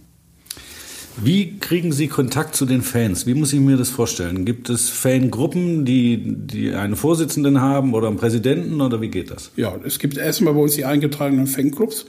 Wie 1.19 1.57
kriegen 1.59 1.91
Sie 1.91 2.07
Kontakt 2.07 2.55
zu 2.55 2.65
den 2.65 2.83
Fans? 2.83 3.25
Wie 3.25 3.33
muss 3.33 3.51
ich 3.51 3.59
mir 3.59 3.75
das 3.75 3.89
vorstellen? 3.89 4.45
Gibt 4.45 4.69
es 4.69 4.89
Fangruppen, 4.89 5.83
die, 5.83 6.21
die 6.23 6.73
einen 6.73 6.95
Vorsitzenden 6.95 7.59
haben 7.59 7.95
oder 7.95 8.07
einen 8.07 8.17
Präsidenten 8.17 8.81
oder 8.81 9.01
wie 9.01 9.09
geht 9.09 9.31
das? 9.31 9.51
Ja, 9.55 9.75
es 9.83 9.97
gibt 9.97 10.17
erstmal 10.17 10.53
bei 10.53 10.59
uns 10.59 10.75
die 10.75 10.85
eingetragenen 10.85 11.47
Fanclubs 11.47 12.05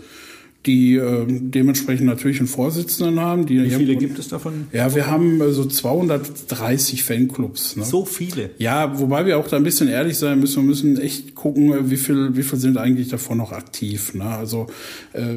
die 0.67 0.97
äh, 0.97 1.25
dementsprechend 1.29 2.07
natürlich 2.07 2.41
einen 2.41 2.49
Vorsitzenden 2.49 3.21
haben. 3.21 3.47
Die 3.47 3.63
Wie 3.63 3.71
viele 3.71 3.97
gibt 3.97 4.19
es 4.19 4.29
davon? 4.29 4.67
Ja, 4.73 4.95
wir 4.95 5.07
haben 5.07 5.41
äh, 5.41 5.53
so 5.53 5.65
230 5.65 7.05
Fanclubs. 7.05 7.77
Ne? 7.77 7.85
So 7.85 8.05
viele? 8.05 8.51
Ja, 8.59 8.99
wobei 8.99 9.25
wir 9.25 9.39
auch 9.39 9.47
da 9.47 9.57
ein 9.57 9.63
bisschen 9.63 9.89
ehrlich 9.89 10.19
sein 10.19 10.41
müssen. 10.41 10.63
Wir 10.63 10.69
müssen 10.69 11.01
echt 11.01 11.35
gucken, 11.35 11.73
äh, 11.73 11.91
wie 11.91 11.97
viel, 11.97 12.37
wie 12.37 12.43
viel 12.43 12.59
sind 12.59 12.77
eigentlich 12.77 13.09
davon 13.09 13.39
noch 13.39 13.53
aktiv. 13.53 14.15
Ne? 14.15 14.25
Also 14.25 14.67
äh, 15.13 15.37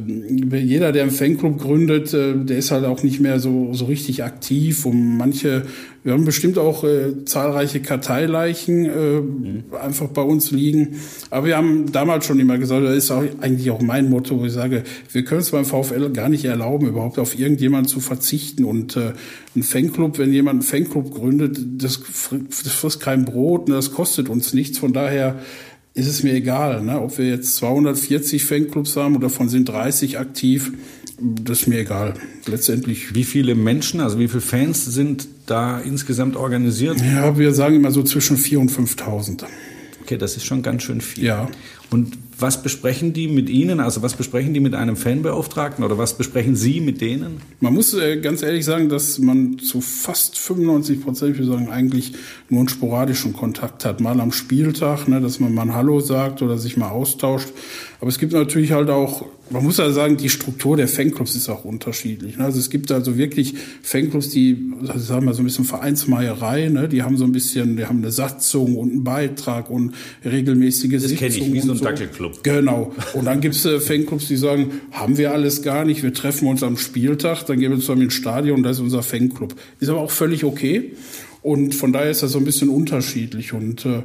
jeder, 0.57 0.91
der 0.91 1.03
einen 1.03 1.11
Fanclub 1.11 1.59
gründet, 1.59 2.13
äh, 2.13 2.33
der 2.35 2.57
ist 2.57 2.71
halt 2.71 2.85
auch 2.85 3.03
nicht 3.03 3.19
mehr 3.19 3.39
so, 3.39 3.73
so 3.73 3.85
richtig 3.85 4.23
aktiv. 4.23 4.85
Und 4.85 5.17
manche 5.17 5.63
wir 6.03 6.13
haben 6.13 6.25
bestimmt 6.25 6.57
auch 6.57 6.83
äh, 6.83 7.25
zahlreiche 7.25 7.79
Karteileichen 7.79 8.85
äh, 8.85 9.21
mhm. 9.21 9.63
einfach 9.79 10.07
bei 10.07 10.23
uns 10.23 10.49
liegen. 10.49 10.99
Aber 11.29 11.45
wir 11.45 11.57
haben 11.57 11.91
damals 11.91 12.25
schon 12.25 12.39
immer 12.39 12.57
gesagt, 12.57 12.83
das 12.85 12.95
ist 12.95 13.11
auch 13.11 13.23
eigentlich 13.39 13.69
auch 13.69 13.81
mein 13.81 14.09
Motto, 14.09 14.39
wo 14.39 14.45
ich 14.45 14.53
sage, 14.53 14.83
wir 15.13 15.25
können 15.25 15.41
es 15.41 15.51
beim 15.51 15.65
VfL 15.65 16.09
gar 16.11 16.29
nicht 16.29 16.45
erlauben, 16.45 16.87
überhaupt 16.87 17.19
auf 17.19 17.37
irgendjemanden 17.37 17.87
zu 17.87 17.99
verzichten. 17.99 18.63
Und 18.65 18.95
äh, 18.95 19.13
ein 19.55 19.63
Fanclub, 19.63 20.17
wenn 20.17 20.31
jemand 20.31 20.61
einen 20.61 20.61
Fanclub 20.61 21.13
gründet, 21.13 21.59
das, 21.77 22.01
das 22.31 22.73
frisst 22.73 22.99
kein 22.99 23.25
Brot, 23.25 23.67
und 23.67 23.75
das 23.75 23.91
kostet 23.91 24.29
uns 24.29 24.53
nichts. 24.53 24.77
Von 24.77 24.93
daher 24.93 25.39
ist 25.93 26.07
es 26.07 26.23
mir 26.23 26.33
egal, 26.33 26.83
ne? 26.83 27.01
ob 27.01 27.17
wir 27.17 27.27
jetzt 27.27 27.55
240 27.57 28.45
Fanclubs 28.45 28.95
haben 28.95 29.15
oder 29.15 29.29
von 29.29 29.49
sind 29.49 29.67
30 29.67 30.19
aktiv, 30.19 30.71
das 31.19 31.61
ist 31.61 31.67
mir 31.67 31.79
egal. 31.79 32.13
Letztendlich. 32.47 33.13
Wie 33.13 33.25
viele 33.25 33.55
Menschen, 33.55 33.99
also 33.99 34.17
wie 34.17 34.27
viele 34.27 34.41
Fans 34.41 34.85
sind 34.85 35.27
da 35.45 35.79
insgesamt 35.79 36.35
organisiert? 36.35 36.99
Ja, 37.01 37.37
wir 37.37 37.53
sagen 37.53 37.75
immer 37.75 37.91
so 37.91 38.03
zwischen 38.03 38.37
4.000 38.37 38.57
und 38.57 38.71
5.000. 38.71 39.43
Okay, 40.11 40.17
das 40.17 40.35
ist 40.35 40.45
schon 40.45 40.61
ganz 40.61 40.83
schön 40.83 40.99
viel. 40.99 41.23
Ja. 41.23 41.47
Und 41.89 42.17
was 42.37 42.61
besprechen 42.61 43.13
die 43.13 43.29
mit 43.29 43.49
Ihnen? 43.49 43.79
Also 43.79 44.01
was 44.01 44.15
besprechen 44.15 44.53
die 44.53 44.59
mit 44.59 44.75
einem 44.75 44.97
Fanbeauftragten 44.97 45.85
oder 45.85 45.97
was 45.97 46.17
besprechen 46.17 46.57
Sie 46.57 46.81
mit 46.81 46.99
denen? 46.99 47.39
Man 47.61 47.73
muss 47.73 47.93
äh, 47.93 48.17
ganz 48.17 48.43
ehrlich 48.43 48.65
sagen, 48.65 48.89
dass 48.89 49.19
man 49.19 49.57
zu 49.59 49.79
fast 49.79 50.37
95 50.37 51.01
Prozent, 51.01 51.31
ich 51.31 51.37
würde 51.37 51.53
sagen, 51.53 51.69
eigentlich 51.69 52.11
nur 52.49 52.59
einen 52.59 52.67
sporadischen 52.67 53.31
Kontakt 53.31 53.85
hat. 53.85 54.01
Mal 54.01 54.19
am 54.19 54.33
Spieltag, 54.33 55.07
ne, 55.07 55.21
dass 55.21 55.39
man 55.39 55.53
mal 55.53 55.61
ein 55.61 55.75
Hallo 55.75 56.01
sagt 56.01 56.41
oder 56.41 56.57
sich 56.57 56.75
mal 56.75 56.89
austauscht. 56.89 57.47
Aber 58.01 58.09
es 58.09 58.19
gibt 58.19 58.33
natürlich 58.33 58.73
halt 58.73 58.89
auch, 58.89 59.25
man 59.51 59.63
muss 59.63 59.77
ja 59.77 59.89
sagen, 59.91 60.17
die 60.17 60.29
Struktur 60.29 60.77
der 60.77 60.87
Fanclubs 60.87 61.35
ist 61.35 61.49
auch 61.49 61.65
unterschiedlich. 61.65 62.37
Ne? 62.37 62.45
Also 62.45 62.59
es 62.59 62.69
gibt 62.69 62.91
also 62.91 63.17
wirklich 63.17 63.55
Fanclubs, 63.81 64.29
die, 64.29 64.71
also 64.87 64.99
sagen 64.99 65.25
wir 65.25 65.33
so 65.33 65.41
ein 65.41 65.45
bisschen 65.45 65.65
Vereinsmeierei, 65.65 66.69
ne? 66.69 66.87
die 66.87 67.03
haben 67.03 67.17
so 67.17 67.25
ein 67.25 67.31
bisschen, 67.31 67.77
die 67.77 67.85
haben 67.85 67.99
eine 67.99 68.11
Satzung 68.11 68.75
und 68.77 68.91
einen 68.91 69.03
Beitrag 69.03 69.69
und 69.69 69.93
regelmäßige 70.23 70.93
das 70.93 71.03
Sitzungen. 71.03 71.29
Das 71.29 71.35
kenne 71.35 71.47
ich, 71.47 71.53
wie 71.53 71.59
so 71.59 71.71
ein 71.73 71.77
so. 71.77 71.83
Dackelclub. 71.83 72.43
Genau. 72.43 72.93
Und 73.13 73.25
dann 73.25 73.41
gibt's 73.41 73.65
äh, 73.65 73.79
Fanclubs, 73.79 74.27
die 74.27 74.37
sagen, 74.37 74.71
haben 74.91 75.17
wir 75.17 75.33
alles 75.33 75.61
gar 75.61 75.85
nicht, 75.85 76.03
wir 76.03 76.13
treffen 76.13 76.47
uns 76.47 76.63
am 76.63 76.77
Spieltag, 76.77 77.45
dann 77.45 77.59
gehen 77.59 77.71
wir 77.71 77.79
zusammen 77.79 78.03
ins 78.03 78.13
Stadion, 78.13 78.63
da 78.63 78.69
ist 78.69 78.79
unser 78.79 79.03
Fanclub. 79.03 79.55
Ist 79.79 79.89
aber 79.89 80.01
auch 80.01 80.11
völlig 80.11 80.43
okay. 80.43 80.93
Und 81.41 81.73
von 81.73 81.91
daher 81.91 82.11
ist 82.11 82.21
das 82.21 82.33
so 82.33 82.37
ein 82.37 82.45
bisschen 82.45 82.69
unterschiedlich. 82.69 83.53
Und 83.53 83.85
äh, 83.85 84.03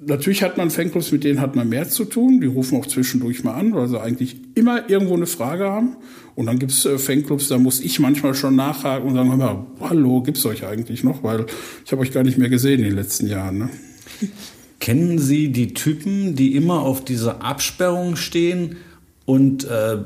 Natürlich 0.00 0.44
hat 0.44 0.56
man 0.56 0.70
Fanclubs, 0.70 1.10
mit 1.10 1.24
denen 1.24 1.40
hat 1.40 1.56
man 1.56 1.68
mehr 1.68 1.88
zu 1.88 2.04
tun. 2.04 2.40
Die 2.40 2.46
rufen 2.46 2.78
auch 2.78 2.86
zwischendurch 2.86 3.42
mal 3.42 3.54
an, 3.54 3.74
weil 3.74 3.88
sie 3.88 4.00
eigentlich 4.00 4.36
immer 4.54 4.88
irgendwo 4.88 5.14
eine 5.14 5.26
Frage 5.26 5.64
haben. 5.64 5.96
Und 6.36 6.46
dann 6.46 6.60
gibt's 6.60 6.84
äh, 6.84 6.98
Fanclubs, 6.98 7.48
da 7.48 7.58
muss 7.58 7.80
ich 7.80 7.98
manchmal 7.98 8.34
schon 8.34 8.54
nachhaken 8.54 9.08
und 9.08 9.14
sagen, 9.16 9.30
hör 9.30 9.36
mal, 9.36 9.66
hallo, 9.80 10.22
gibt's 10.22 10.46
euch 10.46 10.64
eigentlich 10.64 11.02
noch? 11.02 11.24
Weil 11.24 11.46
ich 11.84 11.90
habe 11.90 12.02
euch 12.02 12.12
gar 12.12 12.22
nicht 12.22 12.38
mehr 12.38 12.48
gesehen 12.48 12.78
in 12.78 12.84
den 12.84 12.94
letzten 12.94 13.26
Jahren. 13.26 13.58
Ne? 13.58 13.70
Kennen 14.78 15.18
Sie 15.18 15.50
die 15.50 15.74
Typen, 15.74 16.36
die 16.36 16.54
immer 16.54 16.82
auf 16.82 17.04
dieser 17.04 17.42
Absperrung 17.42 18.14
stehen? 18.14 18.76
Und 19.24 19.64
äh, 19.64 19.98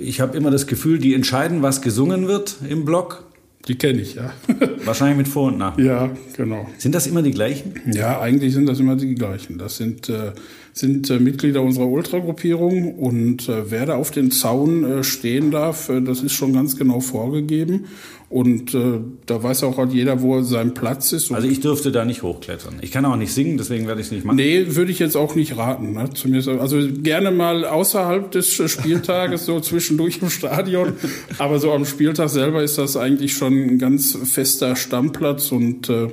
ich 0.00 0.20
habe 0.20 0.36
immer 0.36 0.50
das 0.50 0.66
Gefühl, 0.66 0.98
die 0.98 1.14
entscheiden, 1.14 1.62
was 1.62 1.82
gesungen 1.82 2.26
wird 2.26 2.56
im 2.68 2.84
Blog. 2.84 3.24
Die 3.68 3.76
kenne 3.76 4.02
ich, 4.02 4.14
ja. 4.14 4.32
Wahrscheinlich 4.84 5.16
mit 5.16 5.28
Vor- 5.28 5.48
und 5.48 5.58
Nach. 5.58 5.78
Ja, 5.78 6.10
genau. 6.36 6.68
Sind 6.76 6.94
das 6.94 7.06
immer 7.06 7.22
die 7.22 7.30
gleichen? 7.30 7.80
Ja, 7.90 8.20
eigentlich 8.20 8.52
sind 8.52 8.66
das 8.66 8.78
immer 8.78 8.96
die 8.96 9.14
gleichen. 9.14 9.56
Das 9.56 9.78
sind, 9.78 10.10
äh, 10.10 10.32
sind 10.74 11.08
äh, 11.08 11.18
Mitglieder 11.18 11.62
unserer 11.62 11.88
Ultragruppierung 11.88 12.94
und 12.94 13.48
äh, 13.48 13.70
wer 13.70 13.86
da 13.86 13.96
auf 13.96 14.10
den 14.10 14.30
Zaun 14.30 14.84
äh, 14.84 15.04
stehen 15.04 15.50
darf, 15.50 15.88
äh, 15.88 16.02
das 16.02 16.22
ist 16.22 16.34
schon 16.34 16.52
ganz 16.52 16.76
genau 16.76 17.00
vorgegeben. 17.00 17.86
Und 18.34 18.74
äh, 18.74 18.98
da 19.26 19.40
weiß 19.40 19.62
auch 19.62 19.78
halt 19.78 19.92
jeder, 19.92 20.20
wo 20.20 20.42
sein 20.42 20.74
Platz 20.74 21.12
ist. 21.12 21.30
Also 21.30 21.46
ich 21.46 21.60
dürfte 21.60 21.92
da 21.92 22.04
nicht 22.04 22.24
hochklettern. 22.24 22.74
Ich 22.80 22.90
kann 22.90 23.04
auch 23.04 23.14
nicht 23.14 23.32
singen, 23.32 23.58
deswegen 23.58 23.86
werde 23.86 24.00
ich 24.00 24.08
es 24.08 24.12
nicht 24.12 24.24
machen. 24.24 24.34
Nee, 24.34 24.74
würde 24.74 24.90
ich 24.90 24.98
jetzt 24.98 25.16
auch 25.16 25.36
nicht 25.36 25.56
raten. 25.56 25.92
Ne? 25.92 26.10
Zumindest, 26.14 26.48
also 26.48 26.78
gerne 27.00 27.30
mal 27.30 27.64
außerhalb 27.64 28.32
des 28.32 28.60
Spieltages, 28.68 29.46
so 29.46 29.60
zwischendurch 29.60 30.18
im 30.20 30.30
Stadion. 30.30 30.94
Aber 31.38 31.60
so 31.60 31.70
am 31.70 31.84
Spieltag 31.84 32.28
selber 32.28 32.64
ist 32.64 32.76
das 32.76 32.96
eigentlich 32.96 33.34
schon 33.34 33.52
ein 33.52 33.78
ganz 33.78 34.18
fester 34.24 34.74
Stammplatz 34.74 35.52
und 35.52 35.88
äh, 35.88 36.08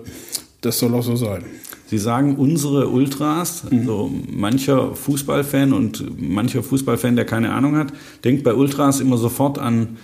das 0.61 0.77
soll 0.77 0.93
auch 0.93 1.01
so 1.01 1.15
sein. 1.15 1.43
Sie 1.87 1.97
sagen 1.97 2.35
unsere 2.35 2.89
Ultras, 2.89 3.63
mhm. 3.71 3.85
so 3.87 4.11
mancher 4.29 4.93
Fußballfan 4.93 5.73
und 5.73 6.21
mancher 6.21 6.61
Fußballfan, 6.61 7.15
der 7.15 7.25
keine 7.25 7.51
Ahnung 7.51 7.77
hat, 7.77 7.91
denkt 8.23 8.43
bei 8.43 8.53
Ultras 8.53 8.99
immer 8.99 9.17
sofort 9.17 9.57
an 9.57 9.97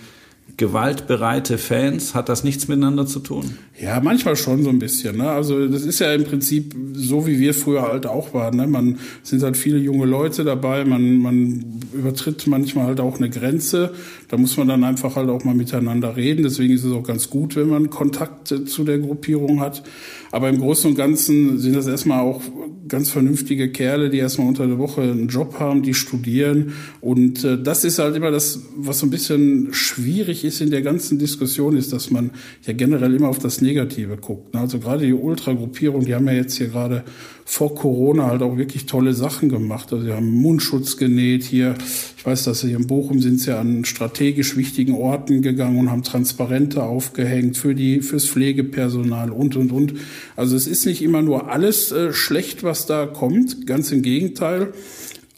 gewaltbereite 0.58 1.56
Fans? 1.56 2.14
Hat 2.14 2.28
das 2.28 2.44
nichts 2.44 2.68
miteinander 2.68 3.06
zu 3.06 3.20
tun? 3.20 3.56
Ja, 3.80 4.00
manchmal 4.00 4.36
schon 4.36 4.64
so 4.64 4.70
ein 4.70 4.80
bisschen. 4.80 5.16
Ne? 5.16 5.30
Also 5.30 5.68
das 5.68 5.82
ist 5.82 6.00
ja 6.00 6.12
im 6.12 6.24
Prinzip 6.24 6.74
so, 6.92 7.26
wie 7.26 7.38
wir 7.38 7.54
früher 7.54 7.82
halt 7.82 8.06
auch 8.06 8.34
waren. 8.34 8.56
Ne? 8.56 8.66
Man 8.66 8.98
sind 9.22 9.42
halt 9.42 9.56
viele 9.56 9.78
junge 9.78 10.04
Leute 10.04 10.42
dabei, 10.44 10.84
man, 10.84 11.18
man 11.18 11.80
übertritt 11.94 12.46
manchmal 12.48 12.86
halt 12.86 13.00
auch 13.00 13.16
eine 13.16 13.30
Grenze. 13.30 13.94
Da 14.28 14.36
muss 14.36 14.56
man 14.56 14.66
dann 14.66 14.82
einfach 14.82 15.14
halt 15.14 15.30
auch 15.30 15.44
mal 15.44 15.54
miteinander 15.54 16.16
reden. 16.16 16.42
Deswegen 16.42 16.74
ist 16.74 16.84
es 16.84 16.92
auch 16.92 17.04
ganz 17.04 17.30
gut, 17.30 17.54
wenn 17.54 17.68
man 17.68 17.88
Kontakt 17.88 18.48
zu 18.48 18.84
der 18.84 18.98
Gruppierung 18.98 19.60
hat. 19.60 19.84
Aber 20.30 20.48
im 20.48 20.58
Großen 20.58 20.90
und 20.90 20.96
Ganzen 20.96 21.58
sind 21.58 21.74
das 21.74 21.86
erstmal 21.86 22.20
auch 22.20 22.42
ganz 22.88 23.10
vernünftige 23.10 23.70
Kerle, 23.70 24.10
die 24.10 24.18
erstmal 24.18 24.48
unter 24.48 24.66
der 24.66 24.78
Woche 24.78 25.02
einen 25.02 25.28
Job 25.28 25.60
haben, 25.60 25.82
die 25.82 25.94
studieren. 25.94 26.72
Und 27.00 27.44
äh, 27.44 27.62
das 27.62 27.84
ist 27.84 27.98
halt 27.98 28.16
immer 28.16 28.30
das, 28.30 28.62
was 28.76 28.98
so 28.98 29.06
ein 29.06 29.10
bisschen 29.10 29.68
schwierig 29.72 30.44
ist 30.44 30.60
in 30.60 30.70
der 30.70 30.82
ganzen 30.82 31.18
Diskussion, 31.18 31.76
ist, 31.76 31.92
dass 31.92 32.10
man 32.10 32.30
ja 32.66 32.72
generell 32.72 33.14
immer 33.14 33.28
auf 33.28 33.38
das 33.38 33.60
Negative 33.60 34.16
guckt. 34.16 34.54
Also 34.56 34.78
gerade 34.78 35.06
die 35.06 35.12
Ultragruppierung, 35.12 36.04
die 36.04 36.14
haben 36.14 36.26
ja 36.26 36.34
jetzt 36.34 36.56
hier 36.56 36.68
gerade 36.68 37.04
vor 37.50 37.74
Corona 37.74 38.26
halt 38.26 38.42
auch 38.42 38.58
wirklich 38.58 38.84
tolle 38.84 39.14
Sachen 39.14 39.48
gemacht. 39.48 39.90
Also 39.90 40.04
sie 40.04 40.12
haben 40.12 40.30
Mundschutz 40.30 40.98
genäht 40.98 41.44
hier. 41.44 41.76
Ich 42.18 42.26
weiß, 42.26 42.44
dass 42.44 42.60
sie 42.60 42.68
hier 42.68 42.76
in 42.76 42.86
Bochum 42.86 43.20
sind 43.20 43.40
sie 43.40 43.56
an 43.56 43.86
strategisch 43.86 44.54
wichtigen 44.58 44.92
Orten 44.92 45.40
gegangen 45.40 45.78
und 45.78 45.90
haben 45.90 46.02
Transparente 46.02 46.82
aufgehängt 46.82 47.56
für 47.56 47.74
die, 47.74 48.02
fürs 48.02 48.26
Pflegepersonal 48.26 49.32
und, 49.32 49.56
und, 49.56 49.72
und. 49.72 49.94
Also 50.36 50.56
es 50.56 50.66
ist 50.66 50.84
nicht 50.84 51.00
immer 51.00 51.22
nur 51.22 51.50
alles 51.50 51.90
äh, 51.90 52.12
schlecht, 52.12 52.64
was 52.64 52.84
da 52.84 53.06
kommt. 53.06 53.66
Ganz 53.66 53.92
im 53.92 54.02
Gegenteil. 54.02 54.74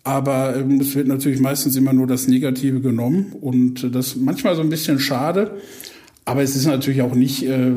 Aber 0.03 0.57
ähm, 0.57 0.81
es 0.81 0.97
wird 0.97 1.07
natürlich 1.07 1.39
meistens 1.39 1.77
immer 1.77 1.93
nur 1.93 2.09
das 2.09 2.27
Negative 2.27 2.81
genommen 2.81 3.35
und 3.41 3.85
äh, 3.85 3.91
das 3.91 4.17
manchmal 4.17 4.57
so 4.57 4.63
ein 4.63 4.69
bisschen 4.69 4.99
schade. 4.99 5.61
Aber 6.25 6.43
es 6.43 6.57
ist 6.57 6.67
natürlich 6.67 7.03
auch 7.03 7.15
nicht 7.15 7.45
äh, 7.45 7.71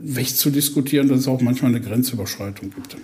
wegzudiskutieren, 0.00 1.08
dass 1.08 1.18
es 1.18 1.28
auch 1.28 1.40
manchmal 1.40 1.74
eine 1.74 1.80
Grenzüberschreitung 1.80 2.70
gibt. 2.70 2.96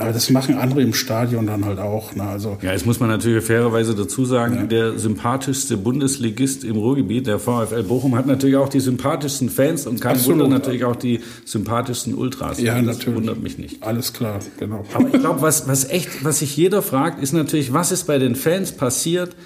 Aber 0.00 0.12
das 0.12 0.30
machen 0.30 0.56
andere 0.56 0.82
im 0.82 0.94
Stadion 0.94 1.46
dann 1.46 1.64
halt 1.64 1.78
auch. 1.78 2.14
Ne? 2.14 2.22
Also, 2.22 2.58
ja, 2.62 2.72
jetzt 2.72 2.86
muss 2.86 3.00
man 3.00 3.08
natürlich 3.08 3.44
fairerweise 3.44 3.94
dazu 3.94 4.24
sagen, 4.24 4.54
ja. 4.54 4.62
der 4.64 4.98
sympathischste 4.98 5.76
Bundesligist 5.76 6.64
im 6.64 6.76
Ruhrgebiet, 6.76 7.26
der 7.26 7.38
VfL 7.38 7.82
Bochum, 7.82 8.16
hat 8.16 8.26
natürlich 8.26 8.56
auch 8.56 8.68
die 8.68 8.80
sympathischsten 8.80 9.50
Fans 9.50 9.86
und 9.86 10.00
kein 10.00 10.12
Absolut. 10.12 10.40
Wunder 10.40 10.58
natürlich 10.58 10.84
auch 10.84 10.96
die 10.96 11.20
sympathischsten 11.44 12.14
Ultras. 12.14 12.60
Ja, 12.60 12.76
das 12.76 12.98
natürlich. 12.98 13.16
wundert 13.16 13.42
mich 13.42 13.58
nicht. 13.58 13.82
Alles 13.82 14.12
klar, 14.12 14.40
genau. 14.58 14.84
Aber 14.94 15.08
ich 15.12 15.20
glaube, 15.20 15.42
was, 15.42 15.68
was 15.68 15.88
echt, 15.88 16.24
was 16.24 16.38
sich 16.38 16.56
jeder 16.56 16.82
fragt, 16.82 17.22
ist 17.22 17.32
natürlich, 17.32 17.72
was 17.72 17.92
ist 17.92 18.06
bei 18.06 18.18
den 18.18 18.34
Fans 18.34 18.72
passiert, 18.72 19.36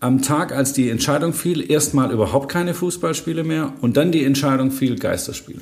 am 0.00 0.22
Tag, 0.22 0.52
als 0.52 0.72
die 0.72 0.88
Entscheidung 0.88 1.34
fiel, 1.34 1.70
erstmal 1.70 2.10
überhaupt 2.10 2.50
keine 2.50 2.72
Fußballspiele 2.72 3.44
mehr 3.44 3.74
und 3.82 3.96
dann 3.96 4.12
die 4.12 4.24
Entscheidung 4.24 4.70
fiel, 4.70 4.98
Geisterspiele. 4.98 5.60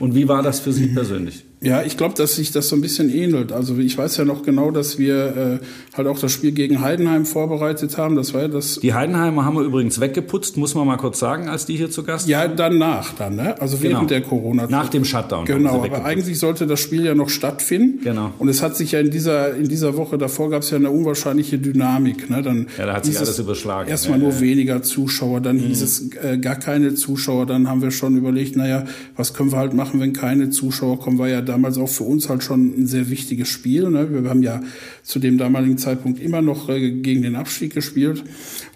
Und 0.00 0.14
wie 0.14 0.26
war 0.26 0.42
das 0.42 0.60
für 0.60 0.72
Sie 0.72 0.86
persönlich? 0.94 1.44
Ja, 1.60 1.82
ich 1.82 1.96
glaube, 1.96 2.14
dass 2.14 2.36
sich 2.36 2.52
das 2.52 2.68
so 2.68 2.76
ein 2.76 2.80
bisschen 2.80 3.10
ähnelt. 3.10 3.52
Also 3.52 3.76
ich 3.78 3.98
weiß 3.98 4.16
ja 4.16 4.24
noch 4.24 4.42
genau, 4.42 4.70
dass 4.70 4.98
wir 4.98 5.60
äh, 5.60 5.96
halt 5.96 6.06
auch 6.06 6.18
das 6.18 6.30
Spiel 6.32 6.52
gegen 6.52 6.80
Heidenheim 6.80 7.26
vorbereitet 7.26 7.98
haben. 7.98 8.14
Das 8.14 8.32
war 8.32 8.42
ja 8.42 8.48
das. 8.48 8.78
Die 8.80 8.94
Heidenheimer 8.94 9.44
haben 9.44 9.56
wir 9.56 9.64
übrigens 9.64 10.00
weggeputzt, 10.00 10.56
muss 10.56 10.74
man 10.74 10.86
mal 10.86 10.96
kurz 10.96 11.18
sagen, 11.18 11.48
als 11.48 11.66
die 11.66 11.76
hier 11.76 11.90
zu 11.90 12.04
Gast 12.04 12.28
Ja, 12.28 12.46
danach 12.46 13.12
dann, 13.14 13.36
ne? 13.36 13.60
Also 13.60 13.82
während 13.82 14.08
genau. 14.08 14.08
der 14.08 14.22
corona 14.22 14.64
-Zeit. 14.64 14.70
Nach 14.70 14.88
dem 14.88 15.04
Shutdown. 15.04 15.46
Genau, 15.46 15.82
aber 15.82 16.04
eigentlich 16.04 16.38
sollte 16.38 16.66
das 16.66 16.78
Spiel 16.78 17.04
ja 17.04 17.14
noch 17.14 17.28
stattfinden. 17.28 18.00
Genau. 18.04 18.32
Und 18.38 18.48
es 18.48 18.62
hat 18.62 18.76
sich 18.76 18.92
ja 18.92 19.00
in 19.00 19.10
dieser 19.10 19.56
in 19.56 19.68
dieser 19.68 19.96
Woche 19.96 20.16
davor 20.16 20.50
gab 20.50 20.62
es 20.62 20.70
ja 20.70 20.76
eine 20.76 20.90
unwahrscheinliche 20.90 21.58
Dynamik. 21.58 22.30
Ne? 22.30 22.42
Dann 22.42 22.68
ja, 22.78 22.86
da 22.86 22.94
hat 22.94 23.04
sich 23.04 23.18
alles 23.18 23.38
überschlagen. 23.38 23.90
Erstmal 23.90 24.18
ja, 24.18 24.24
nur 24.24 24.34
ja. 24.34 24.40
weniger 24.40 24.82
Zuschauer, 24.82 25.40
dann 25.40 25.56
mhm. 25.56 25.60
hieß 25.60 25.82
es 25.82 26.10
äh, 26.22 26.38
gar 26.38 26.56
keine 26.56 26.94
Zuschauer. 26.94 27.46
Dann 27.46 27.68
haben 27.68 27.82
wir 27.82 27.90
schon 27.90 28.16
überlegt, 28.16 28.56
naja, 28.56 28.84
was 29.16 29.34
können 29.34 29.50
wir 29.50 29.58
halt 29.58 29.74
machen, 29.74 29.98
wenn 30.00 30.12
keine 30.12 30.50
Zuschauer 30.50 31.00
kommen? 31.00 31.18
War 31.18 31.28
ja 31.28 31.42
damals 31.48 31.78
auch 31.78 31.88
für 31.88 32.04
uns 32.04 32.28
halt 32.28 32.42
schon 32.42 32.78
ein 32.78 32.86
sehr 32.86 33.10
wichtiges 33.10 33.48
Spiel. 33.48 33.90
Ne? 33.90 34.22
Wir 34.22 34.30
haben 34.30 34.42
ja 34.42 34.60
zu 35.02 35.18
dem 35.18 35.38
damaligen 35.38 35.78
Zeitpunkt 35.78 36.20
immer 36.20 36.42
noch 36.42 36.68
äh, 36.68 36.90
gegen 36.90 37.22
den 37.22 37.36
Abstieg 37.36 37.74
gespielt. 37.74 38.22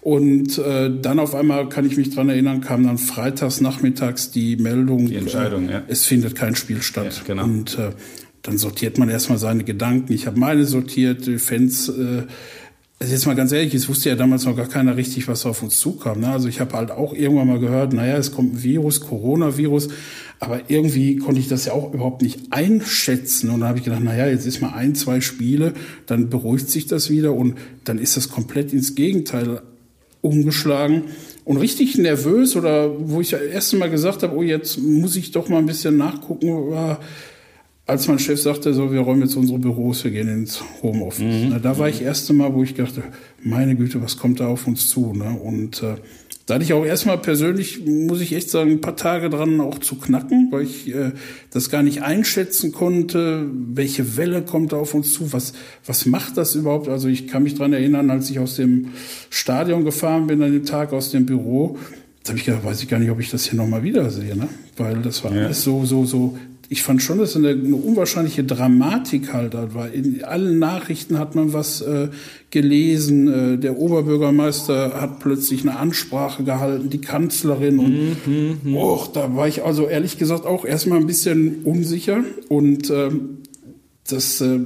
Und 0.01 0.57
äh, 0.57 0.91
dann 1.01 1.19
auf 1.19 1.35
einmal, 1.35 1.69
kann 1.69 1.85
ich 1.85 1.97
mich 1.97 2.13
dran 2.13 2.29
erinnern, 2.29 2.61
kam 2.61 2.83
dann 2.83 2.97
freitags 2.97 3.61
nachmittags 3.61 4.31
die 4.31 4.57
Meldung, 4.57 5.07
die 5.07 5.15
Entscheidung, 5.15 5.69
äh, 5.69 5.73
ja. 5.73 5.83
es 5.87 6.05
findet 6.05 6.35
kein 6.35 6.55
Spiel 6.55 6.81
statt. 6.81 7.21
Ja, 7.27 7.33
genau. 7.33 7.43
Und 7.43 7.77
äh, 7.77 7.91
dann 8.43 8.57
sortiert 8.57 8.97
man 8.97 9.09
erstmal 9.09 9.37
seine 9.37 9.63
Gedanken. 9.63 10.11
Ich 10.11 10.27
habe 10.27 10.37
meine 10.37 10.65
sortiert, 10.65 11.25
die 11.25 11.37
Fans 11.37 11.87
äh, 11.87 12.23
also 13.03 13.15
jetzt 13.15 13.25
mal 13.25 13.35
ganz 13.35 13.51
ehrlich, 13.51 13.73
es 13.73 13.89
wusste 13.89 14.07
ja 14.07 14.15
damals 14.15 14.45
noch 14.45 14.55
gar 14.55 14.69
keiner 14.69 14.95
richtig, 14.95 15.27
was 15.27 15.45
auf 15.45 15.61
uns 15.61 15.77
zukam. 15.77 16.21
Ne? 16.21 16.29
Also 16.29 16.47
ich 16.47 16.61
habe 16.61 16.77
halt 16.77 16.89
auch 16.89 17.13
irgendwann 17.13 17.49
mal 17.49 17.59
gehört, 17.59 17.91
naja, 17.91 18.15
es 18.15 18.31
kommt 18.31 18.53
ein 18.53 18.63
Virus, 18.63 19.01
Coronavirus, 19.01 19.89
aber 20.39 20.61
irgendwie 20.69 21.17
konnte 21.17 21.41
ich 21.41 21.49
das 21.49 21.65
ja 21.65 21.73
auch 21.73 21.93
überhaupt 21.93 22.21
nicht 22.21 22.39
einschätzen. 22.51 23.49
Und 23.49 23.59
dann 23.59 23.67
habe 23.67 23.79
ich 23.79 23.83
gedacht, 23.83 24.01
naja, 24.05 24.27
jetzt 24.27 24.45
ist 24.45 24.61
mal 24.61 24.71
ein, 24.71 24.95
zwei 24.95 25.19
Spiele, 25.19 25.73
dann 26.05 26.29
beruhigt 26.29 26.69
sich 26.69 26.87
das 26.87 27.09
wieder 27.09 27.33
und 27.33 27.57
dann 27.83 27.99
ist 27.99 28.15
das 28.15 28.29
komplett 28.29 28.71
ins 28.71 28.95
Gegenteil 28.95 29.63
umgeschlagen. 30.21 31.03
Und 31.43 31.57
richtig 31.57 31.97
nervös 31.97 32.55
oder 32.55 32.89
wo 33.09 33.19
ich 33.19 33.31
ja 33.31 33.37
erst 33.37 33.73
mal 33.73 33.89
gesagt 33.89 34.23
habe, 34.23 34.33
oh, 34.33 34.43
jetzt 34.43 34.77
muss 34.77 35.17
ich 35.17 35.31
doch 35.31 35.49
mal 35.49 35.57
ein 35.57 35.65
bisschen 35.65 35.97
nachgucken, 35.97 36.71
war 36.71 37.01
als 37.85 38.07
mein 38.07 38.19
Chef 38.19 38.41
sagte, 38.41 38.73
so, 38.73 38.93
wir 38.93 39.01
räumen 39.01 39.23
jetzt 39.23 39.35
unsere 39.35 39.59
Büros, 39.59 40.03
wir 40.03 40.11
gehen 40.11 40.29
ins 40.29 40.63
Homeoffice. 40.81 41.43
Mhm. 41.43 41.49
Na, 41.49 41.59
da 41.59 41.77
war 41.77 41.89
ich 41.89 42.01
erste 42.01 42.33
Mal, 42.33 42.53
wo 42.53 42.63
ich 42.63 42.73
dachte, 42.75 43.03
meine 43.43 43.75
Güte, 43.75 44.01
was 44.01 44.17
kommt 44.17 44.39
da 44.39 44.47
auf 44.47 44.67
uns 44.67 44.87
zu? 44.87 45.13
Ne? 45.13 45.37
Und 45.37 45.83
äh, 45.83 45.95
da 46.45 46.55
hatte 46.55 46.63
ich 46.63 46.73
auch 46.73 46.85
erstmal 46.85 47.17
persönlich, 47.17 47.85
muss 47.85 48.21
ich 48.21 48.33
echt 48.33 48.49
sagen, 48.49 48.71
ein 48.71 48.81
paar 48.81 48.95
Tage 48.95 49.29
dran 49.29 49.59
auch 49.59 49.79
zu 49.79 49.95
knacken, 49.95 50.49
weil 50.51 50.63
ich 50.63 50.93
äh, 50.93 51.11
das 51.51 51.69
gar 51.69 51.83
nicht 51.83 52.03
einschätzen 52.03 52.71
konnte, 52.71 53.49
welche 53.51 54.15
Welle 54.15 54.41
kommt 54.43 54.71
da 54.71 54.77
auf 54.77 54.93
uns 54.93 55.13
zu, 55.13 55.33
was, 55.33 55.53
was 55.85 56.05
macht 56.05 56.37
das 56.37 56.55
überhaupt? 56.55 56.87
Also 56.87 57.09
ich 57.09 57.27
kann 57.27 57.43
mich 57.43 57.55
dran 57.55 57.73
erinnern, 57.73 58.09
als 58.09 58.29
ich 58.29 58.39
aus 58.39 58.55
dem 58.55 58.89
Stadion 59.29 59.83
gefahren 59.83 60.27
bin, 60.27 60.41
an 60.41 60.53
dem 60.53 60.65
Tag 60.65 60.93
aus 60.93 61.11
dem 61.11 61.25
Büro, 61.25 61.77
da 62.23 62.29
habe 62.29 62.39
ich 62.39 62.45
gedacht, 62.45 62.63
weiß 62.63 62.81
ich 62.81 62.87
gar 62.87 62.99
nicht, 62.99 63.11
ob 63.11 63.19
ich 63.19 63.29
das 63.29 63.45
hier 63.45 63.57
nochmal 63.57 63.83
wiedersehe, 63.83 64.35
ne? 64.35 64.47
Weil 64.77 65.01
das 65.01 65.23
war 65.23 65.35
ja. 65.35 65.45
alles 65.45 65.63
so, 65.63 65.85
so, 65.85 66.05
so 66.05 66.37
ich 66.73 66.81
fand 66.81 67.03
schon, 67.03 67.19
dass 67.19 67.35
eine, 67.35 67.49
eine 67.49 67.75
unwahrscheinliche 67.75 68.43
Dramatik 68.43 69.31
halt 69.31 69.53
da 69.53 69.75
war. 69.75 69.91
In 69.91 70.23
allen 70.23 70.57
Nachrichten 70.57 71.19
hat 71.19 71.35
man 71.35 71.53
was 71.53 71.81
äh, 71.81 72.07
gelesen. 72.49 73.27
Äh, 73.27 73.57
der 73.59 73.77
Oberbürgermeister 73.77 74.99
hat 74.99 75.19
plötzlich 75.19 75.61
eine 75.61 75.77
Ansprache 75.77 76.43
gehalten, 76.43 76.89
die 76.89 76.99
Kanzlerin. 76.99 77.77
Und 77.77 78.15
mhm, 78.25 78.57
mhm. 78.63 78.75
och, 78.75 79.13
da 79.13 79.35
war 79.35 79.47
ich 79.47 79.63
also 79.63 79.87
ehrlich 79.87 80.17
gesagt 80.17 80.47
auch 80.47 80.65
erstmal 80.65 80.97
ein 80.97 81.05
bisschen 81.05 81.61
unsicher. 81.63 82.23
Und 82.49 82.89
ähm, 82.89 83.37
das, 84.09 84.41
äh, 84.41 84.61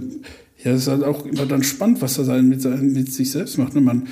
ja, 0.64 0.76
ist 0.76 0.88
halt 0.88 1.04
auch 1.04 1.26
immer 1.26 1.46
dann 1.46 1.64
spannend, 1.64 2.02
was 2.02 2.18
er 2.18 2.42
mit, 2.42 2.64
mit 2.64 3.12
sich 3.12 3.32
selbst 3.32 3.58
macht. 3.58 3.76
Ne? 3.76 3.82
Man 3.82 4.08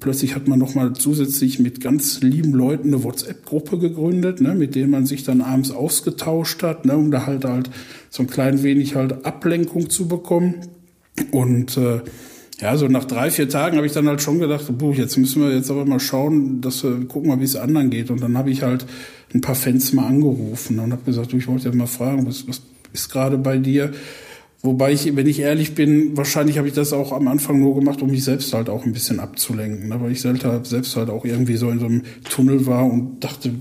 plötzlich 0.00 0.34
hat 0.34 0.48
man 0.48 0.58
nochmal 0.58 0.92
zusätzlich 0.92 1.58
mit 1.58 1.80
ganz 1.80 2.20
lieben 2.20 2.52
Leuten 2.52 2.88
eine 2.88 3.04
WhatsApp-Gruppe 3.04 3.78
gegründet, 3.78 4.40
ne, 4.40 4.54
mit 4.54 4.74
denen 4.74 4.90
man 4.90 5.06
sich 5.06 5.24
dann 5.24 5.40
abends 5.40 5.70
ausgetauscht 5.70 6.62
hat, 6.62 6.84
ne, 6.84 6.96
um 6.96 7.10
da 7.10 7.26
halt 7.26 7.44
halt 7.44 7.70
so 8.10 8.22
ein 8.22 8.28
klein 8.28 8.62
wenig 8.62 8.94
halt 8.94 9.24
Ablenkung 9.24 9.90
zu 9.90 10.08
bekommen. 10.08 10.54
Und 11.30 11.76
äh, 11.76 12.00
ja, 12.60 12.76
so 12.76 12.88
nach 12.88 13.04
drei, 13.04 13.30
vier 13.30 13.48
Tagen 13.48 13.76
habe 13.76 13.86
ich 13.86 13.92
dann 13.92 14.08
halt 14.08 14.20
schon 14.20 14.40
gedacht, 14.40 14.66
buh, 14.78 14.92
jetzt 14.92 15.16
müssen 15.16 15.42
wir 15.42 15.54
jetzt 15.54 15.70
aber 15.70 15.84
mal 15.84 16.00
schauen, 16.00 16.60
dass 16.60 16.82
wir 16.82 17.04
gucken 17.06 17.28
mal, 17.28 17.40
wie 17.40 17.44
es 17.44 17.56
anderen 17.56 17.90
geht. 17.90 18.10
Und 18.10 18.20
dann 18.20 18.36
habe 18.36 18.50
ich 18.50 18.62
halt 18.62 18.84
ein 19.32 19.40
paar 19.40 19.54
Fans 19.54 19.92
mal 19.92 20.06
angerufen 20.06 20.78
und 20.80 20.92
habe 20.92 21.04
gesagt, 21.04 21.32
du, 21.32 21.36
ich 21.36 21.46
wollte 21.46 21.68
ja 21.68 21.74
mal 21.74 21.86
fragen, 21.86 22.26
was, 22.26 22.48
was 22.48 22.62
ist 22.92 23.10
gerade 23.10 23.38
bei 23.38 23.58
dir? 23.58 23.92
Wobei 24.60 24.92
ich, 24.92 25.14
wenn 25.14 25.28
ich 25.28 25.38
ehrlich 25.38 25.76
bin, 25.76 26.16
wahrscheinlich 26.16 26.58
habe 26.58 26.66
ich 26.66 26.74
das 26.74 26.92
auch 26.92 27.12
am 27.12 27.28
Anfang 27.28 27.60
nur 27.60 27.76
gemacht, 27.76 28.02
um 28.02 28.10
mich 28.10 28.24
selbst 28.24 28.52
halt 28.52 28.68
auch 28.68 28.84
ein 28.84 28.92
bisschen 28.92 29.20
abzulenken. 29.20 29.88
Ne? 29.88 30.00
Weil 30.00 30.10
ich 30.10 30.20
selbst 30.20 30.96
halt 30.96 31.10
auch 31.10 31.24
irgendwie 31.24 31.56
so 31.56 31.70
in 31.70 31.78
so 31.78 31.86
einem 31.86 32.02
Tunnel 32.28 32.66
war 32.66 32.84
und 32.84 33.22
dachte, 33.22 33.52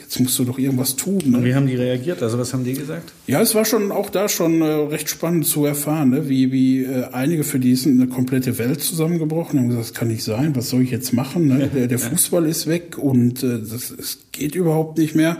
jetzt 0.00 0.18
musst 0.18 0.38
du 0.38 0.44
doch 0.44 0.58
irgendwas 0.58 0.96
tun. 0.96 1.20
Ne? 1.26 1.36
Und 1.36 1.44
wie 1.44 1.54
haben 1.54 1.66
die 1.66 1.74
reagiert? 1.74 2.22
Also 2.22 2.38
was 2.38 2.54
haben 2.54 2.64
die 2.64 2.72
gesagt? 2.72 3.12
Ja, 3.26 3.42
es 3.42 3.54
war 3.54 3.66
schon 3.66 3.92
auch 3.92 4.08
da 4.08 4.30
schon 4.30 4.62
äh, 4.62 4.64
recht 4.64 5.10
spannend 5.10 5.44
zu 5.44 5.66
erfahren, 5.66 6.08
ne? 6.08 6.28
wie, 6.30 6.50
wie 6.52 6.84
äh, 6.84 7.04
einige 7.12 7.44
für 7.44 7.58
die 7.58 7.72
ist 7.72 7.86
eine 7.86 8.06
komplette 8.06 8.56
Welt 8.56 8.80
zusammengebrochen. 8.80 9.58
Die 9.58 9.58
haben 9.58 9.68
gesagt, 9.68 9.90
das 9.90 9.94
kann 9.94 10.08
nicht 10.08 10.24
sein, 10.24 10.56
was 10.56 10.70
soll 10.70 10.80
ich 10.80 10.90
jetzt 10.90 11.12
machen? 11.12 11.48
Ne? 11.48 11.70
Der, 11.76 11.86
der 11.88 11.98
Fußball 11.98 12.46
ist 12.46 12.66
weg 12.66 12.96
und 12.96 13.42
äh, 13.42 13.58
das, 13.58 13.90
es 13.90 14.20
geht 14.32 14.54
überhaupt 14.54 14.96
nicht 14.96 15.14
mehr. 15.14 15.36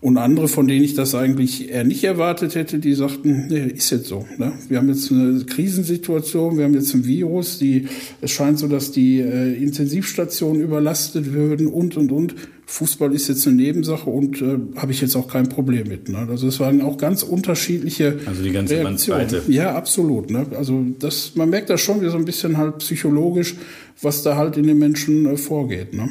Und 0.00 0.18
andere, 0.18 0.46
von 0.46 0.68
denen 0.68 0.84
ich 0.84 0.94
das 0.94 1.14
eigentlich 1.14 1.70
eher 1.70 1.84
nicht 1.84 2.04
erwartet 2.04 2.54
hätte, 2.54 2.78
die 2.78 2.94
sagten, 2.94 3.46
nee, 3.48 3.66
ist 3.66 3.90
jetzt 3.90 4.06
so. 4.06 4.26
Ne? 4.36 4.52
Wir 4.68 4.78
haben 4.78 4.88
jetzt 4.88 5.10
eine 5.10 5.42
Krisensituation, 5.44 6.58
wir 6.58 6.64
haben 6.64 6.74
jetzt 6.74 6.94
ein 6.94 7.06
Virus, 7.06 7.58
die, 7.58 7.86
es 8.20 8.30
scheint 8.30 8.58
so, 8.58 8.68
dass 8.68 8.92
die 8.92 9.20
äh, 9.20 9.54
Intensivstationen 9.54 10.60
überlastet 10.62 11.32
würden 11.32 11.66
und, 11.66 11.96
und, 11.96 12.12
und. 12.12 12.34
Fußball 12.68 13.14
ist 13.14 13.28
jetzt 13.28 13.46
eine 13.46 13.56
Nebensache 13.56 14.10
und 14.10 14.42
äh, 14.42 14.58
habe 14.76 14.90
ich 14.90 15.00
jetzt 15.00 15.14
auch 15.14 15.28
kein 15.28 15.48
Problem 15.48 15.86
mit. 15.86 16.08
Ne? 16.08 16.26
Also 16.28 16.48
es 16.48 16.58
waren 16.58 16.82
auch 16.82 16.98
ganz 16.98 17.22
unterschiedliche 17.22 18.18
Also 18.26 18.42
die 18.42 18.50
ganze 18.50 18.74
Reaktionen. 18.74 19.20
Bandbreite. 19.20 19.52
Ja, 19.52 19.76
absolut. 19.76 20.30
Ne? 20.30 20.46
Also 20.56 20.84
das, 20.98 21.36
man 21.36 21.48
merkt 21.48 21.70
das 21.70 21.80
schon 21.80 22.02
wie 22.02 22.10
so 22.10 22.16
ein 22.16 22.24
bisschen 22.24 22.58
halt 22.58 22.78
psychologisch, 22.78 23.54
was 24.02 24.24
da 24.24 24.36
halt 24.36 24.56
in 24.56 24.66
den 24.66 24.78
Menschen 24.78 25.26
äh, 25.26 25.36
vorgeht. 25.36 25.94
Ne? 25.94 26.08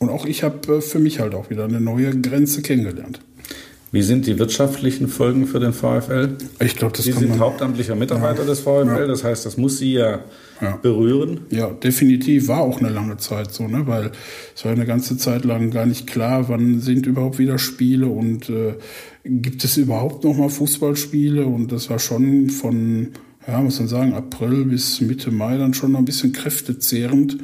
Und 0.00 0.08
auch 0.08 0.24
ich 0.24 0.42
habe 0.42 0.76
äh, 0.76 0.80
für 0.80 0.98
mich 0.98 1.20
halt 1.20 1.34
auch 1.34 1.50
wieder 1.50 1.64
eine 1.64 1.80
neue 1.80 2.18
Grenze 2.18 2.62
kennengelernt. 2.62 3.20
Wie 3.92 4.02
sind 4.02 4.26
die 4.26 4.38
wirtschaftlichen 4.38 5.08
Folgen 5.08 5.46
für 5.46 5.58
den 5.58 5.72
VfL? 5.72 6.36
Ich 6.60 6.76
glaube, 6.76 6.96
das 6.96 7.04
Sie 7.04 7.10
kann 7.10 7.20
sind 7.20 7.30
man, 7.30 7.40
hauptamtlicher 7.40 7.96
Mitarbeiter 7.96 8.42
ja, 8.42 8.48
des 8.48 8.60
VfL, 8.60 8.86
ja. 8.86 9.06
das 9.06 9.24
heißt, 9.24 9.44
das 9.44 9.56
muss 9.56 9.78
Sie 9.78 9.94
ja, 9.94 10.20
ja, 10.60 10.76
berühren. 10.76 11.40
Ja, 11.50 11.70
definitiv 11.70 12.46
war 12.46 12.60
auch 12.60 12.78
eine 12.78 12.88
lange 12.88 13.16
Zeit 13.16 13.52
so, 13.52 13.66
ne? 13.66 13.86
weil 13.88 14.12
es 14.54 14.64
war 14.64 14.72
eine 14.72 14.86
ganze 14.86 15.16
Zeit 15.18 15.44
lang 15.44 15.72
gar 15.72 15.86
nicht 15.86 16.06
klar, 16.06 16.48
wann 16.48 16.80
sind 16.80 17.06
überhaupt 17.06 17.38
wieder 17.38 17.58
Spiele 17.58 18.06
und 18.06 18.48
äh, 18.48 18.74
gibt 19.24 19.64
es 19.64 19.76
überhaupt 19.76 20.22
noch 20.22 20.36
mal 20.36 20.50
Fußballspiele 20.50 21.44
und 21.44 21.72
das 21.72 21.90
war 21.90 21.98
schon 21.98 22.48
von, 22.48 23.08
ja, 23.46 23.60
muss 23.60 23.80
man 23.80 23.88
sagen, 23.88 24.14
April 24.14 24.66
bis 24.66 25.00
Mitte 25.00 25.32
Mai 25.32 25.58
dann 25.58 25.74
schon 25.74 25.92
noch 25.92 25.98
ein 25.98 26.04
bisschen 26.04 26.32
kräftezehrend 26.32 27.38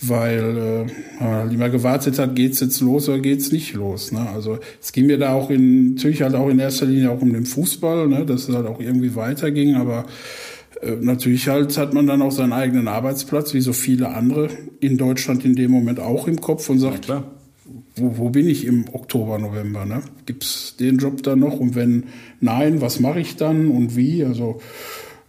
weil 0.00 0.86
äh, 1.20 1.22
man 1.22 1.50
immer 1.52 1.68
gewartet 1.70 2.18
hat, 2.18 2.36
geht's 2.36 2.60
jetzt 2.60 2.80
los 2.80 3.08
oder 3.08 3.18
geht's 3.18 3.50
nicht 3.50 3.74
los. 3.74 4.12
Ne? 4.12 4.28
Also 4.28 4.58
es 4.80 4.92
ging 4.92 5.06
mir 5.06 5.18
da 5.18 5.32
auch 5.32 5.50
in, 5.50 5.94
natürlich 5.94 6.22
halt 6.22 6.34
auch 6.34 6.48
in 6.48 6.58
erster 6.58 6.86
Linie 6.86 7.10
auch 7.10 7.20
um 7.20 7.32
den 7.32 7.46
Fußball, 7.46 8.06
ne? 8.06 8.24
dass 8.24 8.48
es 8.48 8.54
halt 8.54 8.66
auch 8.66 8.80
irgendwie 8.80 9.16
weiterging, 9.16 9.74
aber 9.74 10.06
äh, 10.82 10.92
natürlich 11.00 11.48
halt 11.48 11.76
hat 11.76 11.94
man 11.94 12.06
dann 12.06 12.22
auch 12.22 12.30
seinen 12.30 12.52
eigenen 12.52 12.86
Arbeitsplatz, 12.86 13.54
wie 13.54 13.60
so 13.60 13.72
viele 13.72 14.10
andere 14.10 14.48
in 14.80 14.98
Deutschland 14.98 15.44
in 15.44 15.56
dem 15.56 15.72
Moment 15.72 15.98
auch 15.98 16.28
im 16.28 16.40
Kopf 16.40 16.68
und 16.70 16.78
sagt, 16.78 17.06
ja, 17.06 17.24
wo, 17.96 18.18
wo 18.18 18.30
bin 18.30 18.48
ich 18.48 18.64
im 18.64 18.84
Oktober, 18.92 19.38
November? 19.38 19.84
Ne? 19.84 20.02
Gibt's 20.26 20.76
den 20.78 20.98
Job 20.98 21.22
da 21.24 21.34
noch? 21.34 21.58
Und 21.58 21.74
wenn 21.74 22.04
nein, 22.40 22.80
was 22.80 23.00
mache 23.00 23.20
ich 23.20 23.36
dann 23.36 23.68
und 23.68 23.96
wie? 23.96 24.24
Also 24.24 24.60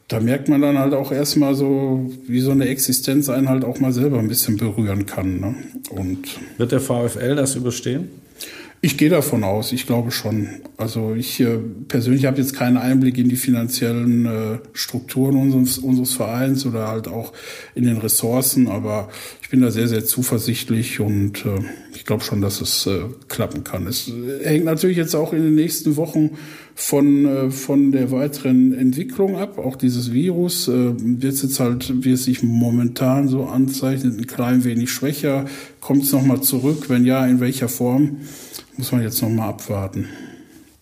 da 0.09 0.19
merkt 0.19 0.49
man 0.49 0.61
dann 0.61 0.79
halt 0.79 0.93
auch 0.95 1.11
erstmal 1.11 1.53
so, 1.53 2.11
wie 2.27 2.41
so 2.41 2.51
eine 2.51 2.67
Existenz 2.67 3.29
einen 3.29 3.47
halt 3.47 3.63
auch 3.63 3.79
mal 3.79 3.93
selber 3.93 4.17
ein 4.17 4.27
bisschen 4.27 4.57
berühren 4.57 5.05
kann. 5.05 5.39
Ne? 5.39 5.55
Und 5.91 6.39
Wird 6.57 6.71
der 6.71 6.81
VfL 6.81 7.35
das 7.35 7.55
überstehen? 7.55 8.09
Ich 8.81 8.97
gehe 8.97 9.09
davon 9.09 9.43
aus, 9.43 9.73
ich 9.73 9.85
glaube 9.85 10.11
schon. 10.11 10.47
Also 10.77 11.13
ich 11.13 11.41
äh, 11.41 11.57
persönlich 11.89 12.25
habe 12.25 12.37
jetzt 12.37 12.55
keinen 12.55 12.77
Einblick 12.77 13.17
in 13.17 13.27
die 13.27 13.35
finanziellen 13.35 14.25
äh, 14.25 14.59
Strukturen 14.71 15.35
unseres, 15.35 15.79
unseres 15.79 16.13
Vereins 16.13 16.65
oder 16.65 16.87
halt 16.87 17.09
auch 17.09 17.33
in 17.75 17.83
den 17.83 17.97
Ressourcen, 17.97 18.69
aber 18.69 19.09
ich 19.41 19.49
bin 19.49 19.59
da 19.59 19.69
sehr, 19.69 19.89
sehr 19.89 20.05
zuversichtlich 20.05 21.01
und 21.01 21.45
äh, 21.45 21.59
ich 21.93 22.05
glaube 22.05 22.23
schon, 22.23 22.39
dass 22.39 22.61
es 22.61 22.87
klappen 23.27 23.65
kann. 23.65 23.85
Es 23.85 24.09
hängt 24.43 24.63
natürlich 24.63 24.95
jetzt 24.95 25.15
auch 25.15 25.33
in 25.33 25.43
den 25.43 25.55
nächsten 25.55 25.97
Wochen 25.97 26.37
von, 26.75 27.51
von 27.51 27.91
der 27.91 28.09
weiteren 28.11 28.73
Entwicklung 28.73 29.35
ab. 29.35 29.57
Auch 29.57 29.75
dieses 29.75 30.13
Virus 30.13 30.69
wird 30.69 31.43
jetzt 31.43 31.59
halt, 31.59 32.05
wie 32.05 32.11
es 32.11 32.23
sich 32.23 32.41
momentan 32.41 33.27
so 33.27 33.45
anzeichnet, 33.45 34.17
ein 34.17 34.27
klein 34.27 34.63
wenig 34.63 34.91
schwächer. 34.91 35.45
Kommt 35.81 36.03
es 36.03 36.13
nochmal 36.13 36.41
zurück? 36.41 36.85
Wenn 36.87 37.05
ja, 37.05 37.25
in 37.25 37.41
welcher 37.41 37.67
Form? 37.67 38.17
Muss 38.79 38.93
man 38.93 39.01
jetzt 39.01 39.21
nochmal 39.21 39.49
abwarten. 39.49 40.07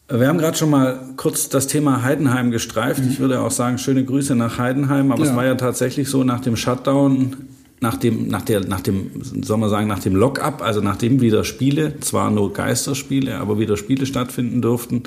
Wir 0.08 0.28
haben 0.28 0.38
gerade 0.38 0.56
schon 0.56 0.70
mal 0.70 1.00
kurz 1.18 1.50
das 1.50 1.66
Thema 1.66 2.04
Heidenheim 2.04 2.52
gestreift. 2.52 3.04
Mhm. 3.04 3.10
Ich 3.10 3.20
würde 3.20 3.42
auch 3.42 3.50
sagen, 3.50 3.80
schöne 3.80 4.06
Grüße 4.06 4.36
nach 4.36 4.60
Heidenheim. 4.60 5.12
Aber 5.12 5.24
ja. 5.24 5.32
es 5.32 5.36
war 5.36 5.46
ja 5.46 5.56
tatsächlich 5.56 6.08
so, 6.08 6.24
nach 6.24 6.40
dem 6.40 6.56
Shutdown, 6.56 7.38
nach 7.80 7.98
dem, 7.98 8.28
nach 8.28 8.44
der, 8.44 8.68
nach 8.68 8.82
dem, 8.82 9.10
soll 9.42 9.58
man 9.58 9.72
sagen, 9.72 9.88
nach 9.88 9.98
dem 9.98 10.16
Lock-up, 10.16 10.62
also 10.62 10.80
nachdem 10.80 11.22
wieder 11.22 11.44
Spiele, 11.44 12.00
zwar 12.00 12.30
nur 12.30 12.54
Geisterspiele, 12.54 13.40
aber 13.40 13.58
wieder 13.58 13.78
Spiele 13.78 14.06
stattfinden 14.06 14.62
durften, 14.62 15.02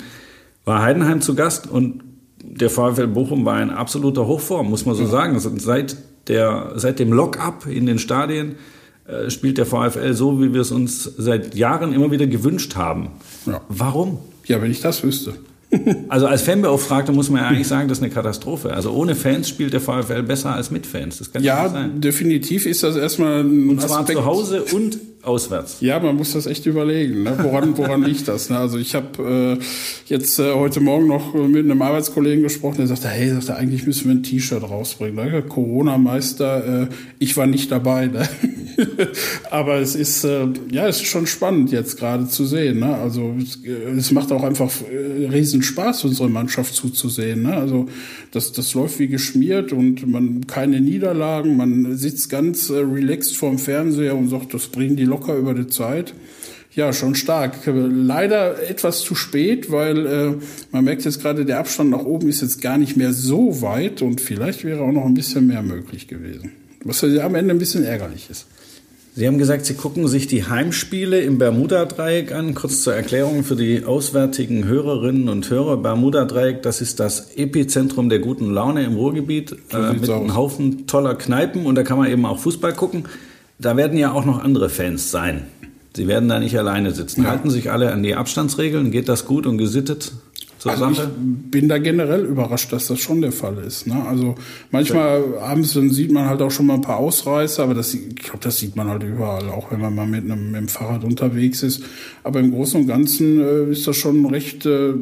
war 0.65 0.81
Heidenheim 0.81 1.21
zu 1.21 1.33
Gast 1.33 1.69
und 1.69 2.03
der 2.43 2.69
VfL 2.69 3.07
Bochum 3.07 3.45
war 3.45 3.61
in 3.61 3.69
absoluter 3.69 4.27
Hochform, 4.27 4.69
muss 4.69 4.85
man 4.85 4.95
so 4.95 5.03
ja. 5.03 5.09
sagen. 5.09 5.39
Seit, 5.39 5.95
der, 6.27 6.73
seit 6.75 6.99
dem 6.99 7.13
Lock-up 7.13 7.67
in 7.67 7.85
den 7.85 7.99
Stadien 7.99 8.57
äh, 9.11 9.29
spielt 9.29 9.57
der 9.57 9.65
VfL 9.65 10.13
so, 10.13 10.41
wie 10.41 10.53
wir 10.53 10.61
es 10.61 10.71
uns 10.71 11.03
seit 11.17 11.55
Jahren 11.55 11.93
immer 11.93 12.11
wieder 12.11 12.27
gewünscht 12.27 12.75
haben. 12.75 13.09
Ja. 13.45 13.61
Warum? 13.69 14.19
Ja, 14.45 14.61
wenn 14.61 14.71
ich 14.71 14.81
das 14.81 15.03
wüsste. 15.03 15.33
also 16.09 16.27
als 16.27 16.41
Fanbeauftragter 16.41 17.13
muss 17.13 17.29
man 17.29 17.41
ja 17.41 17.47
eigentlich 17.47 17.67
sagen, 17.67 17.87
das 17.87 17.99
ist 17.99 18.03
eine 18.03 18.13
Katastrophe. 18.13 18.73
Also 18.73 18.91
ohne 18.91 19.15
Fans 19.15 19.47
spielt 19.47 19.73
der 19.73 19.79
VfL 19.79 20.23
besser 20.23 20.53
als 20.53 20.71
mit 20.71 20.85
Fans. 20.85 21.19
Das 21.19 21.31
kann 21.31 21.43
ja, 21.43 21.63
nicht 21.63 21.71
sein. 21.73 22.01
definitiv 22.01 22.65
ist 22.65 22.83
das 22.83 22.95
erstmal 22.95 23.41
ein 23.41 23.69
Und 23.69 23.81
zwar 23.81 23.99
Aspekt. 23.99 24.19
zu 24.19 24.25
Hause 24.25 24.63
und 24.63 24.97
auswärts. 25.23 25.77
Ja, 25.81 25.99
man 25.99 26.15
muss 26.15 26.33
das 26.33 26.45
echt 26.45 26.65
überlegen. 26.65 27.23
Ne? 27.23 27.37
Woran, 27.41 27.77
woran 27.77 28.03
liegt 28.03 28.27
das? 28.27 28.49
Ne? 28.49 28.57
Also 28.57 28.77
ich 28.77 28.95
habe 28.95 29.57
äh, 29.59 29.63
jetzt 30.07 30.39
äh, 30.39 30.53
heute 30.53 30.79
Morgen 30.79 31.07
noch 31.07 31.33
mit 31.33 31.65
einem 31.65 31.81
Arbeitskollegen 31.81 32.43
gesprochen, 32.43 32.77
der 32.77 32.87
sagte, 32.87 33.07
hey, 33.09 33.29
sagte, 33.29 33.55
eigentlich 33.55 33.85
müssen 33.85 34.05
wir 34.05 34.15
ein 34.15 34.23
T-Shirt 34.23 34.63
rausbringen. 34.63 35.15
Ne? 35.15 35.41
Corona-Meister, 35.43 36.83
äh, 36.83 36.87
ich 37.19 37.37
war 37.37 37.47
nicht 37.47 37.71
dabei. 37.71 38.07
Ne? 38.07 38.27
Aber 39.51 39.75
es 39.75 39.95
ist, 39.95 40.23
äh, 40.23 40.47
ja, 40.71 40.87
es 40.87 40.97
ist 40.97 41.07
schon 41.07 41.27
spannend 41.27 41.71
jetzt 41.71 41.97
gerade 41.97 42.27
zu 42.27 42.45
sehen. 42.45 42.79
Ne? 42.79 42.95
Also 42.95 43.35
es, 43.41 43.63
äh, 43.63 43.97
es 43.97 44.11
macht 44.11 44.31
auch 44.31 44.43
einfach 44.43 44.71
äh, 44.91 45.27
riesen 45.27 45.61
Spaß, 45.61 46.05
unsere 46.05 46.29
Mannschaft 46.29 46.73
zuzusehen. 46.73 47.43
Ne? 47.43 47.53
Also 47.53 47.87
das, 48.31 48.51
das 48.51 48.73
läuft 48.73 48.99
wie 48.99 49.07
geschmiert 49.07 49.71
und 49.71 50.07
man 50.07 50.47
keine 50.47 50.81
Niederlagen, 50.81 51.57
man 51.57 51.95
sitzt 51.97 52.29
ganz 52.29 52.69
äh, 52.69 52.77
relaxed 52.77 53.35
vorm 53.35 53.57
Fernseher 53.57 54.15
und 54.15 54.29
sagt, 54.29 54.53
das 54.53 54.67
bringen 54.67 54.95
die 54.95 55.05
locker 55.11 55.35
über 55.35 55.53
die 55.53 55.67
Zeit. 55.67 56.13
ja, 56.73 56.93
schon 56.93 57.15
stark. 57.15 57.59
Leider 57.65 58.67
etwas 58.69 59.01
zu 59.01 59.13
spät, 59.13 59.71
weil 59.71 60.05
äh, 60.05 60.33
man 60.71 60.85
merkt 60.85 61.03
jetzt 61.03 61.21
gerade, 61.21 61.45
der 61.45 61.59
Abstand 61.59 61.89
nach 61.89 62.03
oben 62.03 62.29
ist 62.29 62.41
jetzt 62.41 62.61
gar 62.61 62.77
nicht 62.77 62.95
mehr 62.97 63.13
so 63.13 63.61
weit 63.61 64.01
und 64.01 64.21
vielleicht 64.21 64.63
wäre 64.63 64.81
auch 64.81 64.91
noch 64.91 65.05
ein 65.05 65.13
bisschen 65.13 65.47
mehr 65.47 65.61
möglich 65.61 66.07
gewesen. 66.07 66.51
Was 66.83 67.01
ja 67.01 67.25
am 67.25 67.35
Ende 67.35 67.53
ein 67.53 67.59
bisschen 67.59 67.83
ärgerlich 67.83 68.29
ist. 68.29 68.47
Sie 69.13 69.27
haben 69.27 69.37
gesagt, 69.37 69.65
Sie 69.65 69.73
gucken 69.73 70.07
sich 70.07 70.27
die 70.27 70.45
Heimspiele 70.45 71.19
im 71.19 71.37
Bermuda-Dreieck 71.37 72.31
an. 72.31 72.55
Kurz 72.55 72.81
zur 72.81 72.95
Erklärung 72.95 73.43
für 73.43 73.57
die 73.57 73.83
auswärtigen 73.83 74.63
Hörerinnen 74.63 75.27
und 75.27 75.49
Hörer. 75.49 75.75
Bermuda-Dreieck, 75.75 76.61
das 76.61 76.79
ist 76.79 77.01
das 77.01 77.35
Epizentrum 77.35 78.07
der 78.07 78.19
guten 78.19 78.53
Laune 78.53 78.85
im 78.85 78.95
Ruhrgebiet 78.95 79.51
äh, 79.73 79.91
mit 79.91 80.09
einem 80.09 80.33
Haufen 80.33 80.87
toller 80.87 81.15
Kneipen 81.15 81.65
und 81.65 81.75
da 81.75 81.83
kann 81.83 81.97
man 81.97 82.09
eben 82.09 82.25
auch 82.25 82.39
Fußball 82.39 82.73
gucken. 82.73 83.03
Da 83.61 83.77
werden 83.77 83.97
ja 83.97 84.11
auch 84.11 84.25
noch 84.25 84.43
andere 84.43 84.69
Fans 84.69 85.11
sein. 85.11 85.43
Sie 85.95 86.07
werden 86.07 86.29
da 86.29 86.39
nicht 86.39 86.57
alleine 86.57 86.91
sitzen. 86.91 87.23
Ja. 87.23 87.29
Halten 87.29 87.49
sich 87.49 87.71
alle 87.71 87.91
an 87.91 88.01
die 88.01 88.15
Abstandsregeln? 88.15 88.91
Geht 88.91 89.09
das 89.09 89.25
gut 89.25 89.45
und 89.45 89.57
gesittet? 89.57 90.13
also? 90.63 90.89
Ich 90.91 90.99
bin 91.51 91.67
da 91.67 91.77
generell 91.79 92.25
überrascht, 92.25 92.71
dass 92.71 92.87
das 92.87 92.99
schon 92.99 93.21
der 93.21 93.31
Fall 93.31 93.57
ist. 93.57 93.87
Ne? 93.87 94.03
Also 94.07 94.35
manchmal 94.69 95.23
ja. 95.33 95.41
abends 95.41 95.73
dann 95.73 95.89
sieht 95.89 96.11
man 96.11 96.27
halt 96.27 96.41
auch 96.41 96.51
schon 96.51 96.67
mal 96.67 96.75
ein 96.75 96.81
paar 96.81 96.97
Ausreißer, 96.97 97.63
aber 97.63 97.73
das, 97.73 97.93
ich 97.93 98.15
glaube, 98.15 98.39
das 98.41 98.59
sieht 98.59 98.75
man 98.75 98.87
halt 98.87 99.03
überall, 99.03 99.49
auch 99.49 99.71
wenn 99.71 99.81
man 99.81 99.95
mal 99.95 100.07
mit 100.07 100.23
einem, 100.23 100.47
mit 100.47 100.57
einem 100.57 100.67
Fahrrad 100.67 101.03
unterwegs 101.03 101.63
ist. 101.63 101.83
Aber 102.23 102.39
im 102.39 102.51
Großen 102.51 102.81
und 102.81 102.87
Ganzen 102.87 103.41
äh, 103.41 103.71
ist 103.71 103.87
das 103.87 103.97
schon 103.97 104.25
recht, 104.25 104.65
äh, 104.65 104.93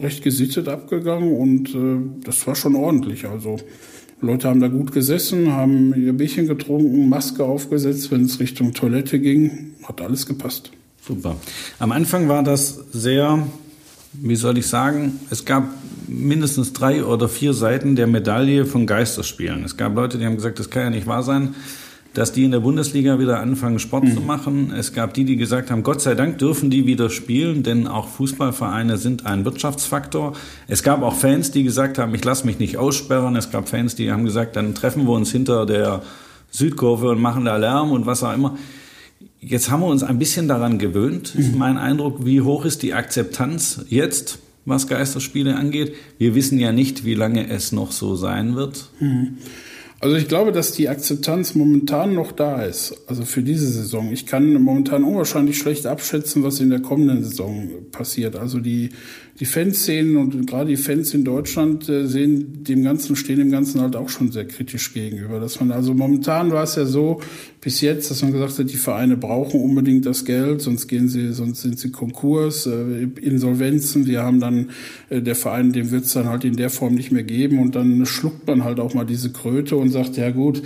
recht 0.00 0.22
gesittet 0.22 0.68
abgegangen 0.68 1.32
und 1.32 1.74
äh, 1.74 2.24
das 2.24 2.46
war 2.46 2.54
schon 2.54 2.76
ordentlich. 2.76 3.26
Also 3.26 3.56
Leute 4.20 4.48
haben 4.48 4.60
da 4.60 4.68
gut 4.68 4.92
gesessen, 4.92 5.52
haben 5.52 5.94
ihr 5.94 6.12
Bierchen 6.12 6.48
getrunken, 6.48 7.08
Maske 7.08 7.44
aufgesetzt, 7.44 8.10
wenn 8.10 8.24
es 8.24 8.40
Richtung 8.40 8.74
Toilette 8.74 9.20
ging. 9.20 9.74
Hat 9.84 10.00
alles 10.00 10.26
gepasst. 10.26 10.70
Super. 11.06 11.36
Am 11.78 11.92
Anfang 11.92 12.28
war 12.28 12.42
das 12.42 12.80
sehr 12.92 13.46
wie 14.12 14.36
soll 14.36 14.58
ich 14.58 14.66
sagen, 14.66 15.20
es 15.30 15.44
gab 15.44 15.68
mindestens 16.06 16.72
drei 16.72 17.04
oder 17.04 17.28
vier 17.28 17.52
Seiten 17.52 17.96
der 17.96 18.06
Medaille 18.06 18.64
von 18.64 18.86
Geisterspielen. 18.86 19.64
Es 19.64 19.76
gab 19.76 19.94
Leute, 19.94 20.18
die 20.18 20.24
haben 20.24 20.36
gesagt, 20.36 20.58
das 20.58 20.70
kann 20.70 20.84
ja 20.84 20.90
nicht 20.90 21.06
wahr 21.06 21.22
sein, 21.22 21.54
dass 22.18 22.32
die 22.32 22.42
in 22.42 22.50
der 22.50 22.58
Bundesliga 22.58 23.20
wieder 23.20 23.38
anfangen, 23.38 23.78
Sport 23.78 24.02
mhm. 24.02 24.14
zu 24.14 24.20
machen. 24.20 24.72
Es 24.76 24.92
gab 24.92 25.14
die, 25.14 25.24
die 25.24 25.36
gesagt 25.36 25.70
haben, 25.70 25.84
Gott 25.84 26.02
sei 26.02 26.16
Dank 26.16 26.38
dürfen 26.38 26.68
die 26.68 26.84
wieder 26.84 27.10
spielen, 27.10 27.62
denn 27.62 27.86
auch 27.86 28.08
Fußballvereine 28.08 28.96
sind 28.96 29.24
ein 29.24 29.44
Wirtschaftsfaktor. 29.44 30.32
Es 30.66 30.82
gab 30.82 31.02
auch 31.02 31.14
Fans, 31.14 31.52
die 31.52 31.62
gesagt 31.62 31.96
haben, 31.96 32.12
ich 32.16 32.24
lasse 32.24 32.44
mich 32.44 32.58
nicht 32.58 32.76
aussperren. 32.76 33.36
Es 33.36 33.52
gab 33.52 33.68
Fans, 33.68 33.94
die 33.94 34.10
haben 34.10 34.24
gesagt, 34.24 34.56
dann 34.56 34.74
treffen 34.74 35.04
wir 35.04 35.12
uns 35.12 35.30
hinter 35.30 35.64
der 35.64 36.02
Südkurve 36.50 37.10
und 37.10 37.20
machen 37.20 37.44
da 37.44 37.56
Lärm 37.56 37.92
und 37.92 38.04
was 38.04 38.24
auch 38.24 38.34
immer. 38.34 38.58
Jetzt 39.40 39.70
haben 39.70 39.82
wir 39.82 39.86
uns 39.86 40.02
ein 40.02 40.18
bisschen 40.18 40.48
daran 40.48 40.78
gewöhnt, 40.78 41.36
ist 41.36 41.52
mhm. 41.52 41.58
mein 41.58 41.78
Eindruck. 41.78 42.26
Wie 42.26 42.40
hoch 42.40 42.64
ist 42.64 42.82
die 42.82 42.94
Akzeptanz 42.94 43.84
jetzt, 43.90 44.40
was 44.64 44.88
Geisterspiele 44.88 45.54
angeht? 45.54 45.94
Wir 46.18 46.34
wissen 46.34 46.58
ja 46.58 46.72
nicht, 46.72 47.04
wie 47.04 47.14
lange 47.14 47.48
es 47.48 47.70
noch 47.70 47.92
so 47.92 48.16
sein 48.16 48.56
wird. 48.56 48.88
Mhm. 48.98 49.38
Also 50.00 50.14
ich 50.14 50.28
glaube, 50.28 50.52
dass 50.52 50.70
die 50.70 50.88
Akzeptanz 50.88 51.56
momentan 51.56 52.14
noch 52.14 52.30
da 52.30 52.62
ist, 52.62 52.94
also 53.08 53.24
für 53.24 53.42
diese 53.42 53.66
Saison. 53.66 54.12
Ich 54.12 54.26
kann 54.26 54.52
momentan 54.62 55.02
unwahrscheinlich 55.02 55.58
schlecht 55.58 55.86
abschätzen, 55.86 56.44
was 56.44 56.60
in 56.60 56.70
der 56.70 56.80
kommenden 56.80 57.24
Saison 57.24 57.68
passiert. 57.90 58.36
Also 58.36 58.60
die, 58.60 58.90
die 59.40 59.44
Fanszenen 59.44 60.16
und 60.16 60.46
gerade 60.46 60.70
die 60.70 60.76
Fans 60.76 61.14
in 61.14 61.24
Deutschland 61.24 61.88
äh, 61.88 62.06
sehen 62.06 62.64
dem 62.64 62.84
Ganzen, 62.84 63.16
stehen 63.16 63.38
dem 63.38 63.50
Ganzen 63.50 63.80
halt 63.80 63.96
auch 63.96 64.08
schon 64.08 64.30
sehr 64.30 64.46
kritisch 64.46 64.94
gegenüber. 64.94 65.40
Dass 65.40 65.58
man, 65.58 65.72
also 65.72 65.94
momentan 65.94 66.52
war 66.52 66.62
es 66.62 66.76
ja 66.76 66.86
so, 66.86 67.20
bis 67.60 67.80
jetzt, 67.80 68.10
dass 68.10 68.22
man 68.22 68.32
gesagt 68.32 68.58
hat, 68.58 68.70
die 68.70 68.76
Vereine 68.76 69.16
brauchen 69.16 69.60
unbedingt 69.60 70.06
das 70.06 70.24
Geld, 70.24 70.60
sonst 70.60 70.88
gehen 70.88 71.08
sie, 71.08 71.32
sonst 71.32 71.62
sind 71.62 71.78
sie 71.78 71.90
Konkurs, 71.90 72.66
äh, 72.66 73.08
Insolvenzen. 73.20 74.06
Wir 74.06 74.22
haben 74.22 74.40
dann, 74.40 74.70
äh, 75.08 75.20
der 75.22 75.34
Verein, 75.34 75.72
dem 75.72 75.90
wird 75.90 76.04
es 76.04 76.12
dann 76.12 76.28
halt 76.28 76.44
in 76.44 76.56
der 76.56 76.70
Form 76.70 76.94
nicht 76.94 77.12
mehr 77.12 77.24
geben 77.24 77.60
und 77.60 77.74
dann 77.74 78.06
schluckt 78.06 78.46
man 78.46 78.64
halt 78.64 78.80
auch 78.80 78.94
mal 78.94 79.04
diese 79.04 79.30
Kröte 79.30 79.76
und 79.76 79.87
sagt, 79.90 80.16
ja 80.16 80.30
gut, 80.30 80.62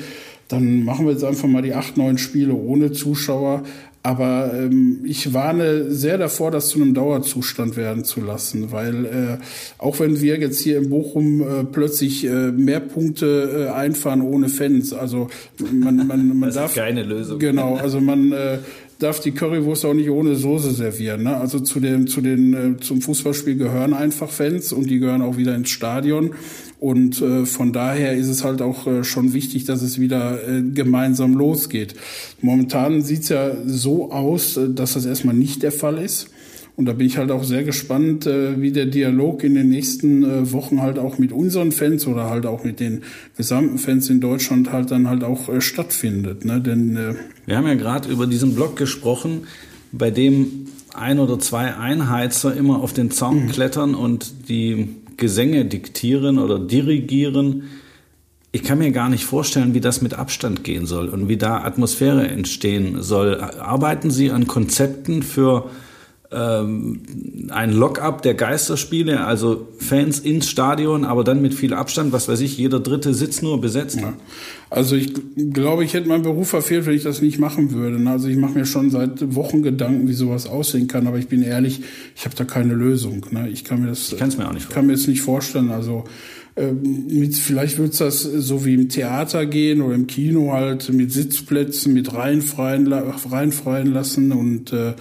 dann 0.48 0.84
machen 0.84 1.06
wir 1.06 1.12
jetzt 1.12 1.24
einfach 1.24 1.48
mal 1.48 1.62
die 1.62 1.74
acht, 1.74 1.96
neun 1.96 2.18
Spiele 2.18 2.54
ohne 2.54 2.92
Zuschauer. 2.92 3.62
Aber 4.04 4.52
ähm, 4.52 5.00
ich 5.04 5.32
warne 5.32 5.92
sehr 5.92 6.18
davor, 6.18 6.50
das 6.50 6.68
zu 6.68 6.82
einem 6.82 6.92
Dauerzustand 6.92 7.76
werden 7.76 8.04
zu 8.04 8.20
lassen, 8.20 8.72
weil 8.72 9.04
äh, 9.04 9.38
auch 9.78 10.00
wenn 10.00 10.20
wir 10.20 10.40
jetzt 10.40 10.58
hier 10.58 10.78
in 10.78 10.90
Bochum 10.90 11.40
äh, 11.40 11.64
plötzlich 11.64 12.24
äh, 12.24 12.50
mehr 12.50 12.80
Punkte 12.80 13.68
äh, 13.68 13.72
einfahren 13.72 14.20
ohne 14.20 14.48
Fans, 14.48 14.92
also 14.92 15.28
man, 15.72 16.04
man, 16.08 16.36
man 16.36 16.48
das 16.48 16.56
darf 16.56 16.76
ist 16.76 16.82
keine 16.82 17.04
Lösung. 17.04 17.38
Genau, 17.38 17.76
also 17.76 18.00
man 18.00 18.32
äh, 18.32 18.58
darf 19.02 19.20
die 19.20 19.32
Currywurst 19.32 19.84
auch 19.84 19.94
nicht 19.94 20.10
ohne 20.10 20.36
Soße 20.36 20.72
servieren. 20.72 21.24
Ne? 21.24 21.36
Also 21.36 21.60
zu 21.60 21.80
den, 21.80 22.06
zu 22.06 22.20
den, 22.20 22.54
äh, 22.54 22.80
zum 22.80 23.00
Fußballspiel 23.00 23.56
gehören 23.56 23.92
einfach 23.94 24.30
Fans 24.30 24.72
und 24.72 24.88
die 24.88 24.98
gehören 24.98 25.22
auch 25.22 25.36
wieder 25.36 25.54
ins 25.54 25.70
Stadion. 25.70 26.34
Und 26.78 27.20
äh, 27.22 27.46
von 27.46 27.72
daher 27.72 28.14
ist 28.16 28.28
es 28.28 28.42
halt 28.42 28.60
auch 28.60 28.86
äh, 28.86 29.04
schon 29.04 29.34
wichtig, 29.34 29.64
dass 29.64 29.82
es 29.82 30.00
wieder 30.00 30.48
äh, 30.48 30.62
gemeinsam 30.62 31.34
losgeht. 31.34 31.94
Momentan 32.40 33.02
sieht's 33.02 33.28
ja 33.28 33.52
so 33.64 34.10
aus, 34.10 34.56
äh, 34.56 34.68
dass 34.70 34.94
das 34.94 35.06
erstmal 35.06 35.34
nicht 35.34 35.62
der 35.62 35.72
Fall 35.72 35.98
ist. 35.98 36.28
Und 36.82 36.86
da 36.86 36.94
bin 36.94 37.06
ich 37.06 37.16
halt 37.16 37.30
auch 37.30 37.44
sehr 37.44 37.62
gespannt, 37.62 38.26
äh, 38.26 38.60
wie 38.60 38.72
der 38.72 38.86
Dialog 38.86 39.44
in 39.44 39.54
den 39.54 39.68
nächsten 39.68 40.24
äh, 40.24 40.50
Wochen 40.50 40.82
halt 40.82 40.98
auch 40.98 41.16
mit 41.16 41.30
unseren 41.30 41.70
Fans 41.70 42.08
oder 42.08 42.28
halt 42.28 42.44
auch 42.44 42.64
mit 42.64 42.80
den 42.80 43.02
gesamten 43.36 43.78
Fans 43.78 44.10
in 44.10 44.20
Deutschland 44.20 44.72
halt 44.72 44.90
dann 44.90 45.08
halt 45.08 45.22
auch 45.22 45.48
äh, 45.48 45.60
stattfindet. 45.60 46.44
Ne? 46.44 46.60
Denn 46.60 46.96
äh, 46.96 47.14
wir 47.46 47.56
haben 47.56 47.68
ja 47.68 47.74
gerade 47.74 48.10
über 48.10 48.26
diesen 48.26 48.56
Blog 48.56 48.74
gesprochen, 48.74 49.42
bei 49.92 50.10
dem 50.10 50.66
ein 50.92 51.20
oder 51.20 51.38
zwei 51.38 51.76
Einheizer 51.76 52.52
immer 52.52 52.82
auf 52.82 52.92
den 52.92 53.12
Zaun 53.12 53.44
mhm. 53.44 53.48
klettern 53.50 53.94
und 53.94 54.48
die 54.48 54.88
Gesänge 55.16 55.64
diktieren 55.64 56.40
oder 56.40 56.58
dirigieren. 56.58 57.62
Ich 58.50 58.64
kann 58.64 58.78
mir 58.78 58.90
gar 58.90 59.08
nicht 59.08 59.24
vorstellen, 59.24 59.72
wie 59.72 59.80
das 59.80 60.02
mit 60.02 60.14
Abstand 60.14 60.64
gehen 60.64 60.86
soll 60.86 61.10
und 61.10 61.28
wie 61.28 61.36
da 61.36 61.62
Atmosphäre 61.62 62.26
entstehen 62.26 63.02
soll. 63.02 63.40
Arbeiten 63.40 64.10
Sie 64.10 64.32
an 64.32 64.48
Konzepten 64.48 65.22
für 65.22 65.70
ähm, 66.32 67.02
ein 67.50 67.72
Lock-up 67.72 68.22
der 68.22 68.34
Geisterspiele, 68.34 69.24
also 69.24 69.68
Fans 69.78 70.18
ins 70.18 70.48
Stadion, 70.48 71.04
aber 71.04 71.24
dann 71.24 71.42
mit 71.42 71.54
viel 71.54 71.74
Abstand, 71.74 72.12
was 72.12 72.28
weiß 72.28 72.40
ich, 72.40 72.56
jeder 72.56 72.80
dritte 72.80 73.14
Sitz 73.14 73.42
nur 73.42 73.60
besetzt. 73.60 74.00
Ja. 74.00 74.14
Also 74.70 74.96
ich 74.96 75.12
glaube, 75.52 75.84
ich 75.84 75.94
hätte 75.94 76.08
meinen 76.08 76.22
Beruf 76.22 76.48
verfehlt, 76.48 76.86
wenn 76.86 76.94
ich 76.94 77.02
das 77.02 77.20
nicht 77.20 77.38
machen 77.38 77.72
würde. 77.72 78.02
Also 78.08 78.28
ich 78.28 78.36
mache 78.36 78.58
mir 78.58 78.64
schon 78.64 78.90
seit 78.90 79.34
Wochen 79.34 79.62
Gedanken, 79.62 80.08
wie 80.08 80.14
sowas 80.14 80.46
aussehen 80.46 80.88
kann, 80.88 81.06
aber 81.06 81.18
ich 81.18 81.28
bin 81.28 81.42
ehrlich, 81.42 81.80
ich 82.16 82.24
habe 82.24 82.34
da 82.34 82.44
keine 82.44 82.74
Lösung. 82.74 83.26
Ne? 83.30 83.48
Ich 83.50 83.64
kann 83.64 83.82
mir 83.82 83.88
das, 83.88 84.12
ich 84.12 84.38
mir 84.38 84.48
auch 84.48 84.52
nicht 84.52 84.70
kann 84.70 84.86
mir 84.86 84.94
jetzt 84.94 85.08
nicht 85.08 85.22
vorstellen. 85.22 85.70
Also 85.70 86.04
ähm, 86.56 87.06
mit, 87.08 87.36
vielleicht 87.36 87.78
wird 87.78 87.92
es 87.92 87.98
das 87.98 88.22
so 88.22 88.64
wie 88.64 88.74
im 88.74 88.88
Theater 88.88 89.46
gehen 89.46 89.80
oder 89.80 89.94
im 89.94 90.06
Kino 90.06 90.52
halt 90.52 90.92
mit 90.92 91.12
Sitzplätzen, 91.12 91.94
mit 91.94 92.14
reinfreien, 92.14 92.92
reinfreien 92.92 93.92
lassen 93.92 94.32
und 94.32 94.72
äh, 94.72 94.94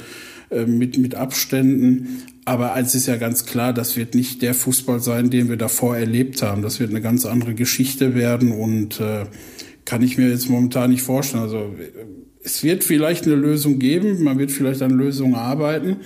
äh, 0.52 0.66
mit, 0.66 0.98
mit 0.98 1.16
Abständen. 1.16 2.24
Aber 2.46 2.74
eins 2.74 2.96
ist 2.96 3.08
ja 3.08 3.18
ganz 3.18 3.46
klar, 3.46 3.74
das 3.74 3.96
wird 3.96 4.16
nicht 4.16 4.42
der 4.42 4.54
Fußball 4.54 5.00
sein, 5.00 5.30
den 5.30 5.50
wir 5.50 5.58
davor 5.58 5.96
erlebt 5.96 6.42
haben. 6.42 6.62
Das 6.62 6.80
wird 6.80 6.90
eine 6.90 7.02
ganz 7.02 7.26
andere 7.26 7.54
Geschichte 7.54 8.16
werden 8.16 8.52
und 8.52 9.00
äh, 9.00 9.26
kann 9.86 10.02
ich 10.02 10.18
mir 10.18 10.30
jetzt 10.30 10.50
momentan 10.50 10.90
nicht 10.90 11.04
vorstellen. 11.04 11.44
Also 11.44 11.76
es 12.44 12.64
wird 12.64 12.84
vielleicht 12.84 13.26
eine 13.26 13.36
Lösung 13.36 13.80
geben, 13.80 14.24
man 14.24 14.40
wird 14.40 14.52
vielleicht 14.52 14.82
an 14.82 14.92
Lösungen 14.92 15.36
arbeiten, 15.36 15.98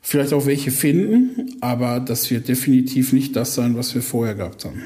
vielleicht 0.00 0.32
auch 0.32 0.46
welche 0.46 0.70
finden, 0.70 1.56
aber 1.60 2.00
das 2.00 2.30
wird 2.30 2.48
definitiv 2.48 3.12
nicht 3.12 3.36
das 3.36 3.54
sein, 3.54 3.76
was 3.76 3.94
wir 3.94 4.02
vorher 4.02 4.34
gehabt 4.34 4.64
haben. 4.64 4.82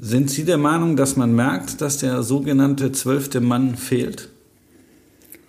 Sind 0.00 0.30
Sie 0.30 0.44
der 0.44 0.58
Meinung, 0.58 0.96
dass 0.96 1.16
man 1.16 1.34
merkt, 1.34 1.80
dass 1.80 1.98
der 1.98 2.22
sogenannte 2.22 2.92
zwölfte 2.92 3.40
Mann 3.40 3.76
fehlt? 3.76 4.28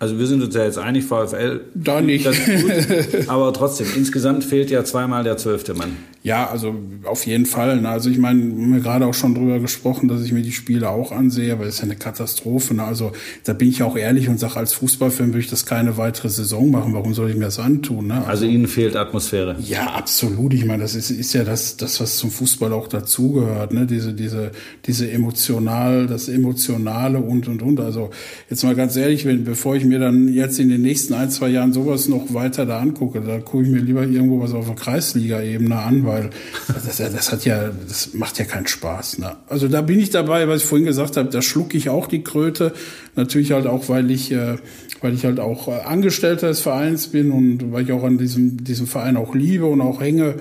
Also 0.00 0.18
wir 0.18 0.26
sind 0.28 0.42
uns 0.42 0.54
ja 0.54 0.64
jetzt 0.64 0.78
einig, 0.78 1.04
VfL. 1.04 1.60
Da 1.74 2.00
nicht. 2.00 2.24
Gut, 2.24 3.26
aber 3.28 3.52
trotzdem, 3.52 3.88
insgesamt 3.96 4.44
fehlt 4.44 4.70
ja 4.70 4.84
zweimal 4.84 5.24
der 5.24 5.36
zwölfte 5.36 5.74
Mann. 5.74 5.96
Ja, 6.22 6.48
also 6.50 6.74
auf 7.04 7.26
jeden 7.26 7.46
Fall. 7.46 7.84
Also 7.86 8.10
ich 8.10 8.18
meine, 8.18 8.42
wir 8.42 8.50
haben 8.50 8.82
gerade 8.82 9.06
auch 9.06 9.14
schon 9.14 9.34
drüber 9.34 9.60
gesprochen, 9.60 10.08
dass 10.08 10.22
ich 10.22 10.32
mir 10.32 10.42
die 10.42 10.52
Spiele 10.52 10.90
auch 10.90 11.10
ansehe, 11.10 11.58
weil 11.58 11.66
es 11.68 11.76
ist 11.76 11.80
ja 11.80 11.84
eine 11.84 11.96
Katastrophe. 11.96 12.80
Also 12.82 13.12
da 13.44 13.54
bin 13.54 13.68
ich 13.68 13.82
auch 13.82 13.96
ehrlich 13.96 14.28
und 14.28 14.38
sage, 14.38 14.56
als 14.56 14.72
Fußballfan 14.74 15.28
würde 15.28 15.40
ich 15.40 15.48
das 15.48 15.64
keine 15.64 15.96
weitere 15.96 16.28
Saison 16.28 16.70
machen. 16.70 16.92
Warum 16.92 17.14
soll 17.14 17.30
ich 17.30 17.36
mir 17.36 17.46
das 17.46 17.58
antun? 17.58 18.08
Ne? 18.08 18.18
Also, 18.18 18.28
also 18.28 18.46
Ihnen 18.46 18.68
fehlt 18.68 18.94
Atmosphäre. 18.94 19.56
Ja, 19.60 19.94
absolut. 19.94 20.54
Ich 20.54 20.64
meine, 20.64 20.82
das 20.82 20.94
ist, 20.94 21.10
ist 21.10 21.32
ja 21.32 21.44
das, 21.44 21.76
das, 21.76 22.00
was 22.00 22.18
zum 22.18 22.30
Fußball 22.30 22.72
auch 22.72 22.88
dazugehört. 22.88 23.72
Ne? 23.72 23.86
Diese, 23.86 24.12
diese, 24.12 24.50
diese 24.86 25.10
emotional, 25.10 26.06
das 26.06 26.28
Emotionale 26.28 27.18
und 27.18 27.48
und 27.48 27.62
und. 27.62 27.80
Also 27.80 28.10
jetzt 28.50 28.64
mal 28.64 28.74
ganz 28.74 28.96
ehrlich, 28.96 29.24
wenn, 29.24 29.44
bevor 29.44 29.76
ich 29.76 29.87
mir 29.88 29.98
dann 29.98 30.32
jetzt 30.32 30.58
in 30.58 30.68
den 30.68 30.82
nächsten 30.82 31.14
ein, 31.14 31.30
zwei 31.30 31.48
Jahren 31.48 31.72
sowas 31.72 32.08
noch 32.08 32.34
weiter 32.34 32.66
da 32.66 32.78
angucke, 32.78 33.20
da 33.20 33.38
gucke 33.38 33.64
ich 33.64 33.70
mir 33.70 33.80
lieber 33.80 34.02
irgendwo 34.04 34.40
was 34.40 34.52
auf 34.52 34.66
der 34.66 34.74
Kreisliga-Ebene 34.74 35.76
an, 35.76 36.06
weil 36.06 36.30
das, 36.68 36.96
das 36.96 37.32
hat 37.32 37.44
ja, 37.44 37.70
das 37.86 38.14
macht 38.14 38.38
ja 38.38 38.44
keinen 38.44 38.66
Spaß. 38.66 39.18
Ne? 39.18 39.36
Also 39.48 39.68
da 39.68 39.82
bin 39.82 39.98
ich 39.98 40.10
dabei, 40.10 40.48
was 40.48 40.62
ich 40.62 40.66
vorhin 40.66 40.86
gesagt 40.86 41.16
habe, 41.16 41.28
da 41.28 41.42
schlucke 41.42 41.76
ich 41.76 41.88
auch 41.88 42.06
die 42.06 42.22
Kröte. 42.22 42.72
Natürlich 43.16 43.52
halt 43.52 43.66
auch, 43.66 43.88
weil 43.88 44.10
ich, 44.10 44.30
äh, 44.32 44.56
weil 45.00 45.14
ich 45.14 45.24
halt 45.24 45.40
auch 45.40 45.68
äh, 45.68 45.80
Angestellter 45.80 46.48
des 46.48 46.60
Vereins 46.60 47.08
bin 47.08 47.30
und 47.30 47.72
weil 47.72 47.84
ich 47.84 47.92
auch 47.92 48.04
an 48.04 48.18
diesem, 48.18 48.62
diesem 48.64 48.86
Verein 48.86 49.16
auch 49.16 49.34
liebe 49.34 49.66
und 49.66 49.80
auch 49.80 50.00
hänge. 50.00 50.36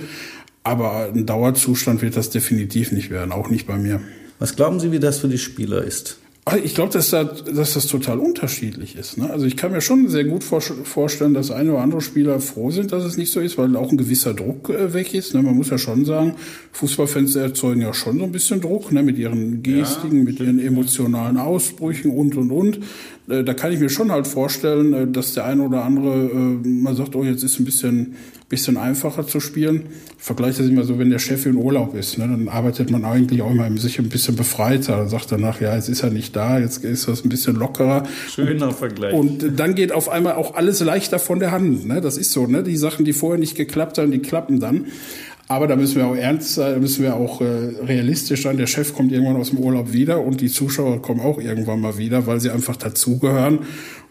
Aber 0.64 1.10
ein 1.14 1.26
Dauerzustand 1.26 2.02
wird 2.02 2.18
das 2.18 2.30
definitiv 2.30 2.92
nicht 2.92 3.10
werden, 3.10 3.32
auch 3.32 3.50
nicht 3.50 3.68
bei 3.68 3.78
mir. 3.78 4.02
Was 4.40 4.56
glauben 4.56 4.80
Sie, 4.80 4.92
wie 4.92 5.00
das 5.00 5.20
für 5.20 5.30
die 5.30 5.38
Spieler 5.38 5.84
ist? 5.84 6.20
Ich 6.64 6.76
glaube, 6.76 6.94
dass, 6.94 7.10
da, 7.10 7.26
dass 7.26 7.74
das 7.74 7.88
total 7.88 8.20
unterschiedlich 8.20 8.96
ist. 8.96 9.18
Ne? 9.18 9.30
Also 9.30 9.46
ich 9.46 9.58
kann 9.58 9.72
mir 9.72 9.82
schon 9.82 10.08
sehr 10.08 10.24
gut 10.24 10.44
vorstellen, 10.44 11.34
dass 11.34 11.52
eine 11.52 11.72
oder 11.72 11.82
andere 11.82 12.00
Spieler 12.00 12.40
froh 12.40 12.72
sind, 12.72 12.94
dass 12.94 13.04
es 13.04 13.18
nicht 13.18 13.32
so 13.32 13.42
ist, 13.42 13.58
weil 13.58 13.76
auch 13.76 13.92
ein 13.92 13.98
gewisser 13.98 14.34
Druck 14.34 14.70
äh, 14.70 14.94
weg 14.94 15.14
ist. 15.14 15.34
Ne? 15.34 15.42
Man 15.42 15.56
muss 15.56 15.70
ja 15.70 15.78
schon 15.78 16.06
sagen, 16.06 16.36
Fußballfans 16.72 17.36
erzeugen 17.36 17.82
ja 17.82 17.94
schon 17.94 18.20
so 18.20 18.24
ein 18.24 18.32
bisschen 18.32 18.62
Druck 18.62 18.92
ne? 18.92 19.04
mit 19.04 19.18
ihren 19.18 19.62
Gestiken, 19.62 20.20
ja, 20.20 20.24
mit 20.24 20.40
ihren 20.40 20.60
emotionalen 20.60 21.38
Ausbrüchen 21.38 22.12
und, 22.12 22.38
und, 22.38 22.52
und. 22.52 22.80
Äh, 23.28 23.44
da 23.44 23.54
kann 23.54 23.74
ich 23.74 23.80
mir 23.80 23.90
schon 23.90 24.12
halt 24.12 24.28
vorstellen, 24.28 24.94
äh, 24.94 25.08
dass 25.08 25.34
der 25.34 25.46
eine 25.46 25.64
oder 25.64 25.84
andere 25.84 26.30
äh, 26.30 26.68
mal 26.68 26.96
sagt, 26.96 27.16
oh, 27.16 27.24
jetzt 27.24 27.44
ist 27.44 27.60
ein 27.60 27.66
bisschen, 27.66 28.16
bisschen 28.50 28.78
einfacher 28.78 29.28
zu 29.28 29.40
spielen. 29.40 29.88
Ich 30.18 30.24
vergleiche 30.24 30.62
das 30.62 30.72
immer 30.72 30.84
so, 30.84 30.98
wenn 31.00 31.10
der 31.10 31.20
Chef 31.20 31.46
in 31.46 31.56
Urlaub 31.56 31.96
ist, 31.96 32.18
ne, 32.18 32.28
dann 32.28 32.48
arbeitet 32.48 32.90
man 32.90 33.04
eigentlich 33.04 33.42
auch 33.42 33.52
immer 33.52 33.70
sich 33.78 34.00
ein 34.00 34.08
bisschen 34.08 34.36
befreiter. 34.38 34.98
Dann 34.98 35.10
sagt 35.10 35.32
danach, 35.32 35.60
ja, 35.60 35.76
jetzt 35.76 35.90
ist 35.90 36.04
er 36.04 36.12
nicht 36.12 36.36
da, 36.36 36.58
jetzt 36.58 36.84
ist 36.84 37.08
das 37.08 37.26
ein 37.26 37.30
bisschen 37.30 37.56
lockerer. 37.56 38.04
Schöner 38.30 38.72
Vergleich. 38.72 39.14
Und 39.14 39.60
dann 39.60 39.76
geht 39.76 39.92
auf 39.92 40.08
einmal 40.08 40.36
auch 40.36 40.56
alles 40.56 40.80
leichter 40.80 41.20
von 41.20 41.40
der 41.40 41.52
Hand. 41.52 41.86
Ne? 41.86 42.00
Das 42.00 42.18
ist 42.18 42.32
so, 42.32 42.48
ne? 42.48 42.64
Die 42.64 42.78
Sachen, 42.78 43.04
die 43.04 43.14
vorher 43.14 43.40
nicht 43.40 43.56
geklappt 43.56 43.98
haben, 43.98 44.12
die 44.12 44.20
klappen 44.20 44.60
dann. 44.60 44.86
Aber 45.50 45.68
da 45.68 45.78
müssen 45.78 45.96
wir 45.96 46.08
auch 46.08 46.16
ernst 46.16 46.56
sein, 46.56 46.74
da 46.74 46.80
müssen 46.80 47.04
wir 47.04 47.16
auch 47.16 47.40
äh, 47.40 47.46
realistisch 47.46 48.44
sein. 48.44 48.58
Der 48.58 48.68
Chef 48.68 48.94
kommt 48.94 49.14
irgendwann 49.14 49.38
aus 49.38 49.52
dem 49.52 49.60
Urlaub 49.60 49.94
wieder 49.94 50.22
und 50.22 50.42
die 50.42 50.50
Zuschauer 50.50 51.02
kommen 51.02 51.22
auch 51.22 51.40
irgendwann 51.40 51.80
mal 51.80 51.98
wieder, 51.98 52.28
weil 52.28 52.42
sie 52.42 52.50
einfach 52.50 52.76
dazugehören. 52.76 53.60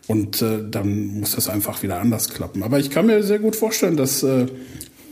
Und 0.08 0.40
äh, 0.40 0.58
dann 0.70 1.18
muss 1.18 1.32
das 1.32 1.48
einfach 1.48 1.82
wieder 1.82 2.00
anders 2.00 2.28
klappen. 2.28 2.62
Aber 2.62 2.78
ich 2.78 2.90
kann 2.90 3.06
mir 3.06 3.22
sehr 3.22 3.40
gut 3.40 3.56
vorstellen, 3.56 3.96
dass 3.96 4.22
äh, 4.22 4.46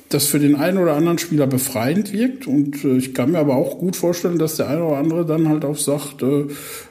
das 0.08 0.26
für 0.26 0.38
den 0.38 0.54
einen 0.54 0.78
oder 0.78 0.94
anderen 0.94 1.18
Spieler 1.18 1.46
befreiend 1.46 2.12
wirkt. 2.12 2.46
Und 2.46 2.84
äh, 2.84 2.96
ich 2.96 3.14
kann 3.14 3.32
mir 3.32 3.38
aber 3.38 3.56
auch 3.56 3.78
gut 3.78 3.96
vorstellen, 3.96 4.38
dass 4.38 4.56
der 4.56 4.68
eine 4.68 4.84
oder 4.84 4.98
andere 4.98 5.26
dann 5.26 5.48
halt 5.48 5.64
auch 5.64 5.76
sagt, 5.76 6.22
äh, 6.22 6.44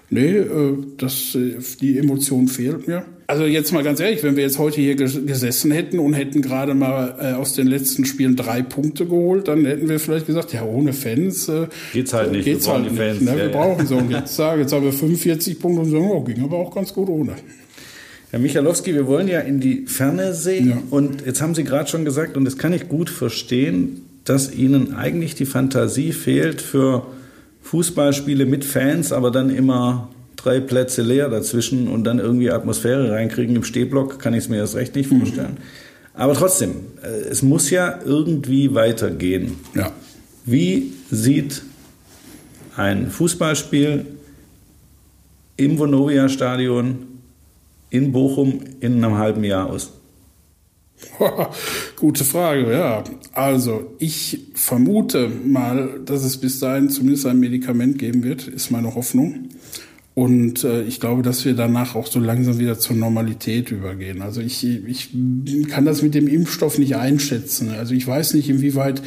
nee, 0.10 0.38
äh, 0.38 0.78
das, 0.98 1.36
äh, 1.36 1.56
die 1.80 1.98
Emotion 1.98 2.48
fehlt 2.48 2.88
mir. 2.88 3.06
Also 3.26 3.46
jetzt 3.46 3.72
mal 3.72 3.84
ganz 3.84 4.02
ehrlich, 4.02 4.22
wenn 4.22 4.36
wir 4.36 4.44
jetzt 4.44 4.60
heute 4.60 4.82
hier 4.82 4.96
gesessen 4.96 5.72
hätten 5.72 6.00
und 6.00 6.14
hätten 6.14 6.42
gerade 6.42 6.74
mal 6.74 7.16
äh, 7.20 7.34
aus 7.34 7.54
den 7.54 7.68
letzten 7.68 8.04
Spielen 8.04 8.36
drei 8.36 8.62
Punkte 8.62 9.06
geholt, 9.06 9.48
dann 9.48 9.66
hätten 9.66 9.88
wir 9.88 10.00
vielleicht 10.02 10.28
gesagt, 10.28 10.52
ja, 10.52 10.64
ohne 10.66 10.92
Fans 10.92 11.48
äh, 11.48 11.68
geht's 11.94 12.14
halt 12.14 12.34
nicht. 12.34 12.44
Geht's 12.44 12.68
halt 12.68 12.84
nicht. 12.84 12.98
Fans. 12.98 13.22
Ne? 13.22 13.38
Wir 13.38 13.46
ja, 13.46 13.52
brauchen 13.52 13.88
so. 13.88 13.96
Und 13.96 14.12
jetzt, 14.12 14.38
jetzt 14.38 14.74
haben 14.74 14.84
wir 14.84 14.92
45 14.92 15.58
Punkte 15.58 15.82
und 15.82 15.92
sagen, 15.92 16.10
oh, 16.12 16.22
ging 16.22 16.44
aber 16.44 16.58
auch 16.58 16.76
ganz 16.76 16.94
gut 16.94 17.08
ohne. 17.08 17.36
Herr 18.34 18.40
Michalowski, 18.40 18.96
wir 18.96 19.06
wollen 19.06 19.28
ja 19.28 19.42
in 19.42 19.60
die 19.60 19.86
Ferne 19.86 20.34
sehen. 20.34 20.70
Ja. 20.70 20.78
Und 20.90 21.24
jetzt 21.24 21.40
haben 21.40 21.54
Sie 21.54 21.64
gerade 21.64 21.88
schon 21.88 22.04
gesagt, 22.04 22.36
und 22.36 22.46
das 22.46 22.58
kann 22.58 22.74
ich 22.74 22.90
gut 22.90 23.12
verstehen, 23.12 24.08
dass 24.24 24.52
Ihnen 24.52 24.96
eigentlich 24.96 25.36
die 25.36 25.46
Fantasie 25.46 26.14
fehlt 26.14 26.60
für 26.60 27.06
Fußballspiele 27.62 28.48
mit 28.48 28.66
Fans, 28.66 29.12
aber 29.12 29.30
dann 29.30 29.52
immer 29.52 30.10
drei 30.36 30.60
Plätze 30.60 31.04
leer 31.04 31.30
dazwischen 31.30 31.88
und 31.88 32.06
dann 32.06 32.18
irgendwie 32.18 32.50
Atmosphäre 32.50 33.12
reinkriegen. 33.12 33.56
Im 33.56 33.64
Stehblock 33.64 34.18
kann 34.18 34.34
ich 34.34 34.46
es 34.46 34.50
mir 34.50 34.58
erst 34.58 34.74
recht 34.74 34.96
nicht 34.96 35.10
vorstellen. 35.10 35.52
Mhm. 35.52 36.16
Aber 36.16 36.34
trotzdem, 36.34 36.72
äh, 37.04 37.30
es 37.30 37.44
muss 37.44 37.70
ja 37.70 38.00
irgendwie 38.04 38.74
weitergehen. 38.74 39.58
Ja. 39.76 39.92
Wie 40.44 40.92
sieht 41.12 41.62
ein 42.76 43.12
Fußballspiel 43.12 44.08
im 45.56 45.78
Vonovia-Stadion 45.78 47.13
in 47.94 48.12
Bochum 48.12 48.60
in 48.80 49.04
einem 49.04 49.18
halben 49.20 49.44
Jahr 49.44 49.70
aus? 49.70 49.92
Gute 51.96 52.24
Frage, 52.24 52.72
ja. 52.72 53.04
Also 53.34 53.94
ich 54.00 54.48
vermute 54.56 55.30
mal, 55.30 56.00
dass 56.04 56.24
es 56.24 56.38
bis 56.38 56.60
dahin 56.60 56.90
zumindest 56.90 57.28
ein 57.28 57.40
Medikament 57.40 58.00
geben 58.00 58.24
wird, 58.24 58.48
ist 58.48 58.72
meine 58.72 58.96
Hoffnung. 58.96 59.50
Und 60.16 60.64
äh, 60.64 60.84
ich 60.84 61.00
glaube, 61.00 61.22
dass 61.22 61.46
wir 61.46 61.54
danach 61.54 61.96
auch 61.96 62.08
so 62.08 62.20
langsam 62.20 62.58
wieder 62.58 62.80
zur 62.80 62.96
Normalität 62.96 63.72
übergehen. 63.72 64.24
Also 64.24 64.42
ich, 64.42 64.64
ich 64.64 65.10
kann 65.70 65.86
das 65.86 66.02
mit 66.02 66.16
dem 66.16 66.28
Impfstoff 66.28 66.80
nicht 66.80 66.96
einschätzen. 66.96 67.70
Also 67.70 67.94
ich 67.94 68.08
weiß 68.08 68.34
nicht, 68.34 68.50
inwieweit 68.50 69.04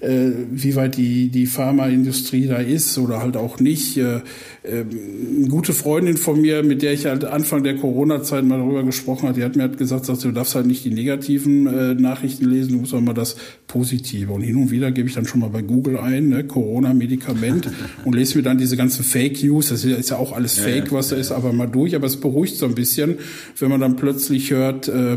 äh, 0.00 0.30
wie 0.50 0.76
weit 0.76 0.96
die, 0.96 1.28
die 1.28 1.46
Pharmaindustrie 1.46 2.46
da 2.46 2.56
ist 2.56 2.98
oder 2.98 3.20
halt 3.20 3.36
auch 3.36 3.58
nicht. 3.58 3.96
Äh, 3.96 4.20
äh, 4.62 4.84
eine 4.84 5.48
gute 5.48 5.72
Freundin 5.72 6.16
von 6.16 6.40
mir, 6.40 6.62
mit 6.62 6.82
der 6.82 6.92
ich 6.92 7.06
halt 7.06 7.24
Anfang 7.24 7.64
der 7.64 7.76
Corona-Zeit 7.76 8.44
mal 8.44 8.58
darüber 8.58 8.84
gesprochen 8.84 9.28
habe, 9.28 9.38
die 9.38 9.44
hat 9.44 9.56
mir 9.56 9.62
halt 9.62 9.78
gesagt, 9.78 10.06
sagt, 10.06 10.22
du 10.24 10.30
darfst 10.30 10.54
halt 10.54 10.66
nicht 10.66 10.84
die 10.84 10.90
negativen 10.90 11.66
äh, 11.66 11.94
Nachrichten 11.94 12.44
lesen, 12.48 12.72
du 12.72 12.78
musst 12.78 12.94
auch 12.94 13.00
mal 13.00 13.14
das 13.14 13.36
Positive. 13.66 14.32
Und 14.32 14.42
hin 14.42 14.56
und 14.56 14.70
wieder 14.70 14.92
gebe 14.92 15.08
ich 15.08 15.14
dann 15.14 15.26
schon 15.26 15.40
mal 15.40 15.50
bei 15.50 15.62
Google 15.62 15.98
ein, 15.98 16.28
ne, 16.28 16.44
Corona-Medikament 16.44 17.68
und 18.04 18.14
lese 18.14 18.36
mir 18.38 18.44
dann 18.44 18.58
diese 18.58 18.76
ganzen 18.76 19.04
Fake 19.04 19.42
News, 19.42 19.70
das 19.70 19.84
ist 19.84 20.10
ja 20.10 20.16
auch 20.16 20.32
alles 20.32 20.58
Fake, 20.58 20.92
was 20.92 21.08
da 21.08 21.16
ist, 21.16 21.32
aber 21.32 21.52
mal 21.52 21.66
durch, 21.66 21.94
aber 21.94 22.06
es 22.06 22.16
beruhigt 22.16 22.56
so 22.56 22.66
ein 22.66 22.74
bisschen, 22.74 23.16
wenn 23.58 23.70
man 23.70 23.80
dann 23.80 23.96
plötzlich 23.96 24.50
hört, 24.50 24.88
äh, 24.88 25.16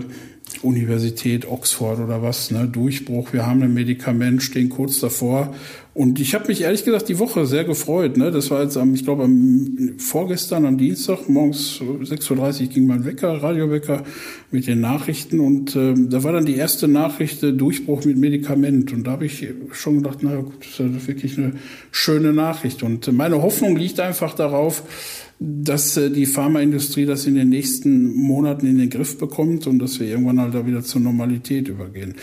Universität 0.62 1.48
Oxford 1.48 2.00
oder 2.00 2.22
was, 2.22 2.52
ne, 2.52 2.68
Durchbruch, 2.68 3.34
wir 3.34 3.46
haben 3.46 3.62
ein 3.64 3.74
Medikament, 3.74 4.44
stehen 4.44 4.70
kurz 4.70 5.00
davor. 5.00 5.54
Und 5.94 6.22
ich 6.22 6.34
habe 6.34 6.48
mich 6.48 6.62
ehrlich 6.62 6.86
gesagt 6.86 7.10
die 7.10 7.20
Woche 7.20 7.46
sehr 7.46 7.66
gefreut. 7.66 8.16
Ne? 8.16 8.32
Das 8.32 8.50
war 8.50 8.64
jetzt 8.64 8.78
am, 8.78 8.94
ich 8.94 9.04
glaube, 9.04 9.24
am 9.24 9.96
vorgestern, 9.98 10.66
am 10.66 10.78
Dienstag, 10.78 11.28
morgens 11.28 11.82
6.30 11.82 12.62
Uhr 12.62 12.68
ging 12.68 12.88
mein 12.88 13.04
Wecker, 13.04 13.44
Radiowecker 13.44 14.04
mit 14.52 14.68
den 14.68 14.80
Nachrichten. 14.80 15.42
Und 15.42 15.76
äh, 15.76 15.94
da 15.98 16.24
war 16.24 16.32
dann 16.32 16.46
die 16.46 16.56
erste 16.56 16.88
Nachricht, 16.88 17.44
äh, 17.44 17.52
Durchbruch 17.52 18.06
mit 18.06 18.18
Medikament. 18.18 18.94
Und 18.94 19.06
da 19.06 19.12
habe 19.12 19.26
ich 19.26 19.46
schon 19.74 19.98
gedacht, 19.98 20.20
na 20.22 20.38
gut, 20.38 20.62
das 20.62 20.70
ist 20.70 20.80
ja 20.80 21.08
wirklich 21.08 21.38
eine 21.38 21.54
schöne 21.92 22.32
Nachricht. 22.32 22.84
Und 22.84 23.12
meine 23.12 23.42
Hoffnung 23.42 23.76
liegt 23.76 24.00
einfach 24.00 24.34
darauf, 24.34 24.84
dass 25.44 25.98
äh, 25.98 26.12
die 26.12 26.28
Pharmaindustrie 26.28 27.08
das 27.08 27.26
in 27.26 27.34
den 27.34 27.50
nächsten 27.50 28.14
Monaten 28.14 28.68
in 28.68 28.78
den 28.78 28.92
Griff 28.92 29.18
bekommt 29.18 29.66
und 29.66 29.80
dass 29.80 30.00
wir 30.00 30.08
irgendwann 30.08 30.40
halt 30.40 30.54
da 30.54 30.68
wieder 30.68 30.84
zur 30.84 31.02
Normalität 31.02 31.68
übergehen. 31.68 32.14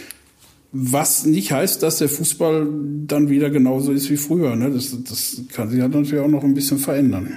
Was 0.70 1.26
nicht 1.26 1.50
heißt, 1.50 1.83
dass 1.83 1.98
der 1.98 2.09
Fußball 2.09 2.68
dann 3.09 3.28
wieder 3.28 3.50
genauso 3.50 3.90
ist 3.90 4.09
wie 4.11 4.16
früher. 4.16 4.54
Ne? 4.54 4.70
Das, 4.70 4.96
das 5.02 5.42
kann 5.52 5.68
sich 5.68 5.81
halt 5.81 5.94
natürlich 5.94 6.20
auch 6.24 6.28
noch 6.28 6.44
ein 6.44 6.54
bisschen 6.54 6.78
verändern. 6.78 7.33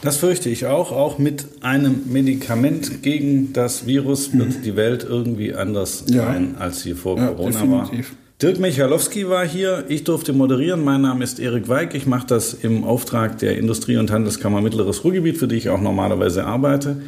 Das 0.00 0.16
fürchte 0.16 0.48
ich 0.48 0.66
auch. 0.66 0.90
Auch 0.90 1.18
mit 1.18 1.46
einem 1.60 2.02
Medikament 2.06 3.02
gegen 3.02 3.52
das 3.52 3.86
Virus 3.86 4.32
wird 4.32 4.58
mhm. 4.58 4.62
die 4.62 4.76
Welt 4.76 5.04
irgendwie 5.06 5.52
anders 5.52 6.04
ja. 6.08 6.24
sein, 6.24 6.54
als 6.58 6.82
sie 6.82 6.94
vor 6.94 7.18
ja, 7.18 7.28
Corona 7.28 7.50
definitiv. 7.50 8.10
war. 8.12 8.25
Dirk 8.42 8.60
Michalowski 8.60 9.30
war 9.30 9.46
hier. 9.46 9.84
Ich 9.88 10.04
durfte 10.04 10.34
moderieren. 10.34 10.84
Mein 10.84 11.00
Name 11.00 11.24
ist 11.24 11.40
Erik 11.40 11.70
Weig. 11.70 11.94
Ich 11.94 12.04
mache 12.04 12.26
das 12.26 12.52
im 12.52 12.84
Auftrag 12.84 13.38
der 13.38 13.56
Industrie- 13.56 13.96
und 13.96 14.10
Handelskammer 14.10 14.60
Mittleres 14.60 15.04
Ruhrgebiet, 15.04 15.38
für 15.38 15.48
die 15.48 15.54
ich 15.54 15.70
auch 15.70 15.80
normalerweise 15.80 16.44
arbeite. 16.44 16.98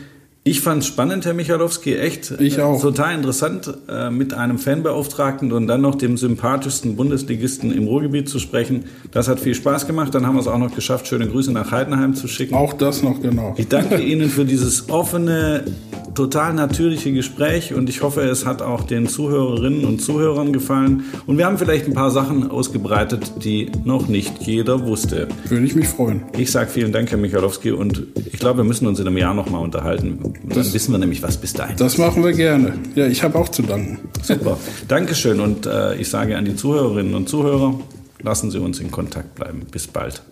Ich 0.45 0.63
fand 0.63 0.83
es 0.83 0.89
spannend, 0.89 1.27
Herr 1.27 1.35
Michalowski, 1.35 1.97
echt. 1.97 2.31
Ich 2.41 2.59
auch. 2.63 2.79
Äh, 2.79 2.81
total 2.81 3.15
interessant, 3.15 3.71
äh, 3.91 4.09
mit 4.09 4.33
einem 4.33 4.59
Fanbeauftragten 4.59 5.53
und 5.53 5.67
dann 5.67 5.83
noch 5.83 5.97
dem 5.97 6.17
sympathischsten 6.17 6.97
Bundesligisten 6.97 7.71
im 7.73 7.87
Ruhrgebiet 7.87 8.31
zu 8.31 8.39
sprechen. 8.39 8.87
Das 9.11 9.29
hat 9.29 9.39
viel 9.39 9.55
Spaß 9.55 9.87
gemacht. 9.87 10.15
Dann 10.15 10.27
haben 10.27 10.37
wir 10.37 10.41
es 10.41 10.47
auch 10.47 10.57
noch 10.57 10.75
geschafft, 10.75 11.09
schöne 11.09 11.29
Grüße 11.29 11.53
nach 11.53 11.71
Heidenheim 11.73 12.15
zu 12.15 12.29
schicken. 12.29 12.55
Auch 12.55 12.73
das 12.73 13.03
noch, 13.03 13.21
genau. 13.21 13.53
Ich 13.59 13.69
danke 13.69 14.01
Ihnen 14.01 14.31
für 14.31 14.47
dieses 14.47 14.89
offene, 14.89 15.65
total 16.19 16.53
natürliche 16.53 17.13
Gespräch 17.13 17.73
und 17.75 17.89
ich 17.89 18.03
hoffe, 18.03 18.23
es 18.23 18.45
hat 18.45 18.61
auch 18.61 18.83
den 18.83 19.07
Zuhörerinnen 19.07 19.85
und 19.85 20.01
Zuhörern 20.01 20.53
gefallen. 20.53 21.05
Und 21.27 21.39
wir 21.39 21.47
haben 21.47 21.59
vielleicht 21.59 21.87
ein 21.87 21.95
paar 21.95 22.11
Sachen 22.11 22.51
ausgebreitet, 22.51 23.45
die 23.45 23.71
noch 23.85 24.09
nicht 24.09 24.43
jeder 24.43 24.85
wusste. 24.85 25.29
Würde 25.49 25.65
ich 25.65 25.77
mich 25.77 25.87
freuen. 25.87 26.25
Ich 26.37 26.51
sage 26.51 26.71
vielen 26.71 26.91
Dank, 26.91 27.13
Herr 27.13 27.19
Michalowski, 27.19 27.71
und 27.71 28.03
ich 28.17 28.41
glaube, 28.41 28.59
wir 28.59 28.65
müssen 28.65 28.89
uns 28.89 28.99
in 28.99 29.07
einem 29.07 29.17
Jahr 29.17 29.33
nochmal 29.33 29.63
unterhalten 29.63 30.19
das, 30.43 30.57
dann 30.57 30.75
wissen 30.75 30.93
wir 30.93 30.99
nämlich, 30.99 31.23
was 31.23 31.37
bis 31.37 31.53
dahin 31.53 31.77
Das 31.77 31.99
machen 31.99 32.25
wir 32.25 32.33
gerne. 32.33 32.75
Ja, 32.97 33.07
ich 33.07 33.23
habe 33.23 33.39
auch 33.39 33.49
zu 33.49 33.63
danken. 33.63 33.99
Super. 34.21 34.59
Dankeschön. 34.89 35.39
Und 35.39 35.67
äh, 35.67 35.95
ich 35.95 36.09
sage 36.09 36.37
an 36.37 36.45
die 36.45 36.57
Zuhörerinnen 36.57 37.15
und 37.15 37.29
Zuhörer, 37.29 37.79
lassen 38.23 38.51
Sie 38.51 38.59
uns 38.59 38.81
in 38.81 38.91
Kontakt 38.91 39.37
bleiben. 39.37 39.67
Bis 39.71 39.87
bald. 39.87 40.23